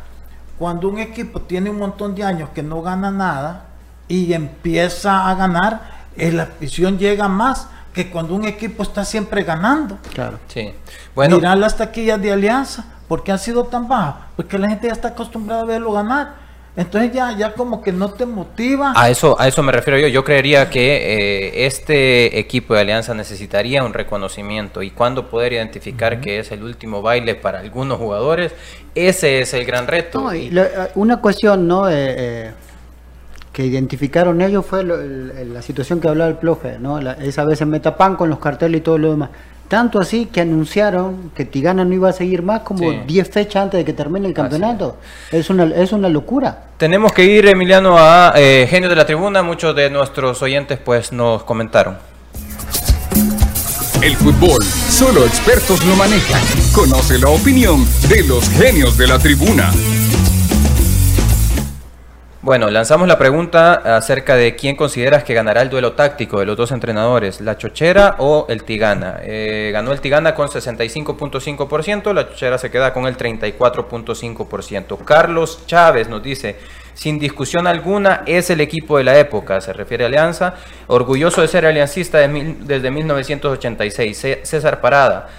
[0.59, 3.65] Cuando un equipo tiene un montón de años que no gana nada
[4.07, 5.81] y empieza a ganar,
[6.17, 9.97] eh, la afición llega más que cuando un equipo está siempre ganando.
[10.13, 10.37] Claro.
[10.47, 10.73] Sí.
[11.15, 14.15] Bueno, Mirar las taquillas de alianza, ¿por qué han sido tan bajas?
[14.37, 16.47] Porque la gente ya está acostumbrada a verlo ganar.
[16.77, 18.93] Entonces ya, ya como que no te motiva.
[18.95, 20.07] A eso, a eso me refiero yo.
[20.07, 26.21] Yo creería que eh, este equipo de Alianza necesitaría un reconocimiento y cuando poder identificar
[26.21, 28.53] que es el último baile para algunos jugadores,
[28.95, 30.21] ese es el gran reto.
[30.21, 31.89] No, y la- una cuestión ¿no?
[31.89, 32.51] Eh, eh,
[33.51, 37.01] que identificaron ellos fue lo- el- la situación que hablaba el Ploje, ¿no?
[37.01, 39.31] La- esa vez en Metapan con los carteles y todo lo demás.
[39.69, 42.99] Tanto así que anunciaron que Tigana no iba a seguir más como Sí.
[43.05, 44.97] 10 fechas antes de que termine el campeonato.
[45.31, 46.63] Es una, es una locura.
[46.77, 49.43] Tenemos que ir, Emiliano, a eh, Genio de la Tribuna.
[49.43, 51.97] Muchos de nuestros oyentes pues nos comentaron.
[54.01, 56.41] El fútbol, solo expertos lo manejan.
[56.73, 59.71] Conoce la opinión de los genios de la tribuna.
[62.49, 66.57] Bueno, lanzamos la pregunta acerca de quién consideras que ganará el duelo táctico de los
[66.57, 69.19] dos entrenadores, la Chochera o el Tigana.
[69.21, 74.97] Eh, ganó el Tigana con 65.5%, la Chochera se queda con el 34.5%.
[75.05, 76.55] Carlos Chávez nos dice,
[76.95, 80.55] sin discusión alguna, es el equipo de la época, se refiere a Alianza,
[80.87, 84.17] orgulloso de ser aliancista de mil- desde 1986.
[84.17, 85.29] C- César Parada.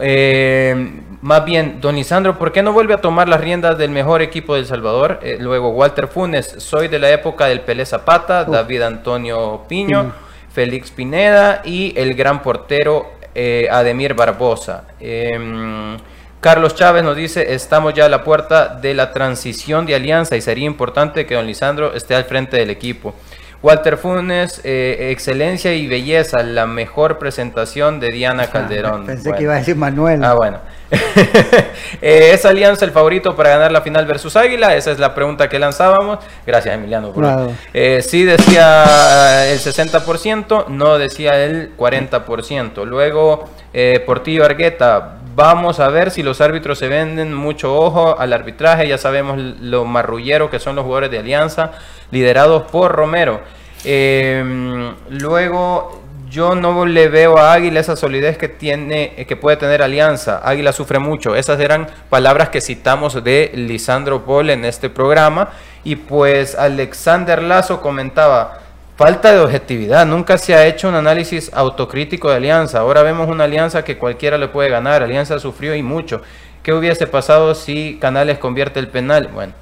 [0.00, 4.22] Eh, más bien, don Lisandro, ¿por qué no vuelve a tomar las riendas del mejor
[4.22, 5.18] equipo de El Salvador?
[5.22, 8.44] Eh, luego, Walter Funes, soy de la época del Pelé Zapata.
[8.44, 10.14] David Antonio Piño, Piño.
[10.52, 14.84] Félix Pineda y el gran portero eh, Ademir Barbosa.
[15.00, 15.96] Em,
[16.40, 20.40] Carlos Chávez nos dice, estamos ya a la puerta de la transición de alianza y
[20.40, 23.14] sería importante que don Lisandro esté al frente del equipo.
[23.62, 29.06] Walter Funes, eh, excelencia y belleza, la mejor presentación de Diana Calderón.
[29.06, 29.36] Pensé Bueno.
[29.38, 30.22] que iba a decir Manuel.
[30.22, 30.58] Ah, bueno.
[32.00, 34.76] Eh, ¿Es Alianza el favorito para ganar la final versus Águila?
[34.76, 36.18] Esa es la pregunta que lanzábamos.
[36.46, 37.10] Gracias, Emiliano.
[37.12, 37.52] por- Claro.
[37.74, 42.84] Eh, sí decía el 60%, no decía el 40%.
[42.84, 48.32] Luego, eh, Portillo Argueta, vamos a ver si los árbitros se venden mucho ojo al
[48.32, 48.86] arbitraje.
[48.86, 51.72] Ya sabemos lo marrullero que son los jugadores de Alianza,
[52.12, 53.40] liderados por Romero.
[53.84, 59.56] Eh, luego, yo no le veo a Águila esa solidez que tiene, eh, que puede
[59.56, 60.40] tener Alianza.
[60.44, 61.34] Águila sufre mucho.
[61.34, 65.50] Esas eran palabras que citamos de Lisandro Paul en este programa.
[65.84, 68.60] Y pues Alexander Lazo comentaba,
[68.96, 70.04] falta de objetividad.
[70.06, 72.80] Nunca se ha hecho un análisis autocrítico de Alianza.
[72.80, 75.02] Ahora vemos una Alianza que cualquiera le puede ganar.
[75.02, 76.20] Alianza sufrió y mucho.
[76.62, 79.28] ¿Qué hubiese pasado si Canales convierte el penal?
[79.32, 79.54] Bueno,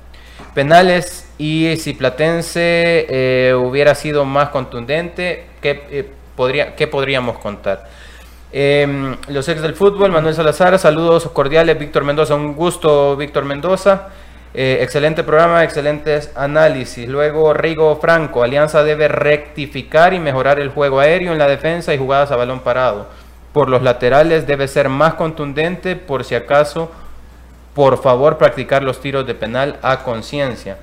[0.54, 6.10] penales y si Platense eh, hubiera sido más contundente, ¿qué, eh,
[6.76, 7.88] qué podríamos contar?
[8.52, 14.08] Eh, los ex del fútbol, Manuel Salazar, saludos cordiales, Víctor Mendoza, un gusto, Víctor Mendoza.
[14.54, 17.06] Eh, excelente programa, excelentes análisis.
[17.06, 21.98] Luego Rigo Franco, Alianza debe rectificar y mejorar el juego aéreo en la defensa y
[21.98, 23.06] jugadas a balón parado.
[23.52, 26.90] Por los laterales debe ser más contundente, por si acaso,
[27.74, 30.78] por favor practicar los tiros de penal a conciencia.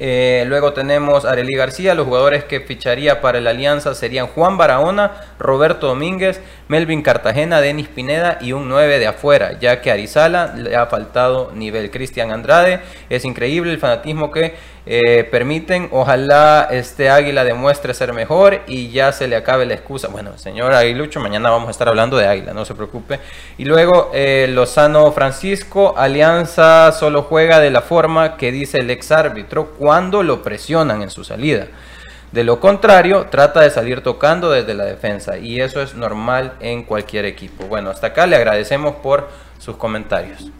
[0.00, 1.94] Eh, luego tenemos a Arely García.
[1.94, 7.88] Los jugadores que ficharía para la alianza serían Juan Barahona, Roberto Domínguez, Melvin Cartagena, Denis
[7.88, 11.90] Pineda y un 9 de afuera, ya que a Arizala le ha faltado nivel.
[11.90, 12.80] Cristian Andrade,
[13.10, 14.54] es increíble el fanatismo que
[14.90, 15.90] eh, permiten.
[15.92, 20.08] Ojalá este Águila demuestre ser mejor y ya se le acabe la excusa.
[20.08, 23.20] Bueno, señor Aguilucho, mañana vamos a estar hablando de Águila, no se preocupe.
[23.58, 29.12] Y luego eh, Lozano Francisco, Alianza solo juega de la forma que dice el ex
[29.12, 31.66] árbitro cuando lo presionan en su salida.
[32.32, 36.82] De lo contrario, trata de salir tocando desde la defensa y eso es normal en
[36.84, 37.64] cualquier equipo.
[37.66, 39.28] Bueno, hasta acá le agradecemos por
[39.58, 40.50] sus comentarios.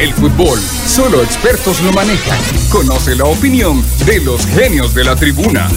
[0.00, 2.38] El fútbol, solo expertos lo manejan.
[2.72, 5.68] Conoce la opinión de los genios de la tribuna.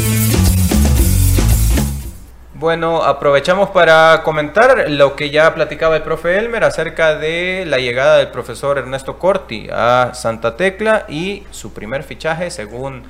[2.54, 8.16] Bueno, aprovechamos para comentar lo que ya platicaba el profe Elmer acerca de la llegada
[8.16, 13.04] del profesor Ernesto Corti a Santa Tecla y su primer fichaje, según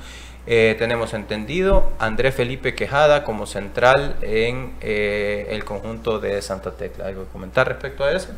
[0.48, 7.06] eh, tenemos entendido, André Felipe Quejada como central en eh, el conjunto de Santa Tecla.
[7.06, 8.30] ¿Algo que comentar respecto a eso?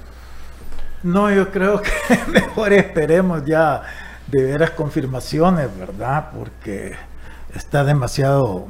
[1.02, 1.90] No, yo creo que
[2.32, 3.82] mejor esperemos ya
[4.26, 6.30] de veras confirmaciones, ¿verdad?
[6.36, 6.94] Porque
[7.54, 8.66] está demasiado,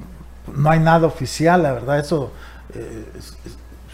[0.55, 2.33] no hay nada oficial, la verdad, eso
[2.74, 3.07] eh,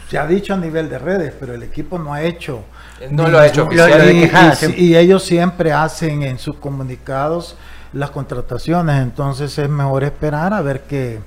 [0.09, 2.64] se ha dicho a nivel de redes, pero el equipo no ha hecho.
[3.11, 4.11] No lo ha hecho ningún- oficial.
[4.12, 4.74] y- y- Quejada, y- sí.
[4.76, 7.57] y ellos siempre hacen en sus comunicados
[7.93, 11.20] las contrataciones, entonces es mejor esperar a ver qué,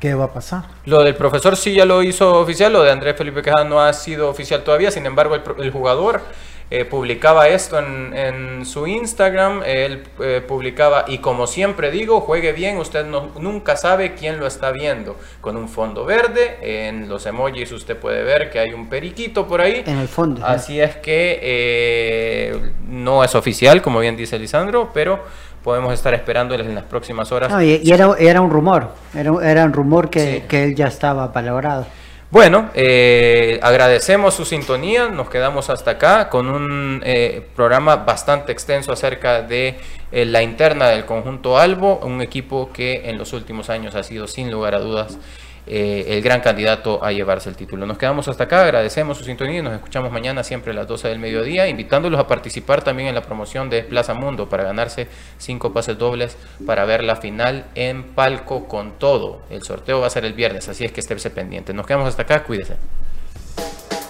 [0.00, 0.64] qué va a pasar.
[0.84, 3.92] Lo del profesor sí ya lo hizo oficial, lo de Andrés Felipe Quejada no ha
[3.92, 6.20] sido oficial todavía, sin embargo el, pro- el jugador
[6.68, 12.52] eh, publicaba esto en, en su Instagram, él eh, publicaba, y como siempre digo, juegue
[12.52, 17.24] bien, usted no- nunca sabe quién lo está viendo, con un fondo verde, en los
[17.24, 20.44] emojis usted puede ver que hay un periquito por ahí, En el fondo.
[20.44, 25.20] así es que eh, no es oficial, como bien dice Lisandro, pero
[25.66, 27.50] podemos estar esperándoles en las próximas horas.
[27.50, 30.76] No, y, y era, era un rumor, era, un- era un rumor que, que él
[30.76, 31.86] ya estaba palabrado.
[32.30, 38.92] Bueno, eh, agradecemos su sintonía, nos quedamos hasta acá con un eh, programa bastante extenso
[38.92, 39.76] acerca de
[40.12, 44.26] eh, la interna del conjunto Albo, un equipo que en los últimos años ha sido
[44.28, 45.18] sin lugar a dudas
[45.66, 47.86] eh, el gran candidato a llevarse el título.
[47.86, 51.08] Nos quedamos hasta acá, agradecemos su sintonía y nos escuchamos mañana siempre a las 12
[51.08, 55.08] del mediodía, invitándolos a participar también en la promoción de Plaza Mundo para ganarse
[55.38, 59.42] cinco pases dobles para ver la final en palco con todo.
[59.50, 61.74] El sorteo va a ser el viernes, así es que estése pendiente.
[61.74, 62.76] Nos quedamos hasta acá, cuídese.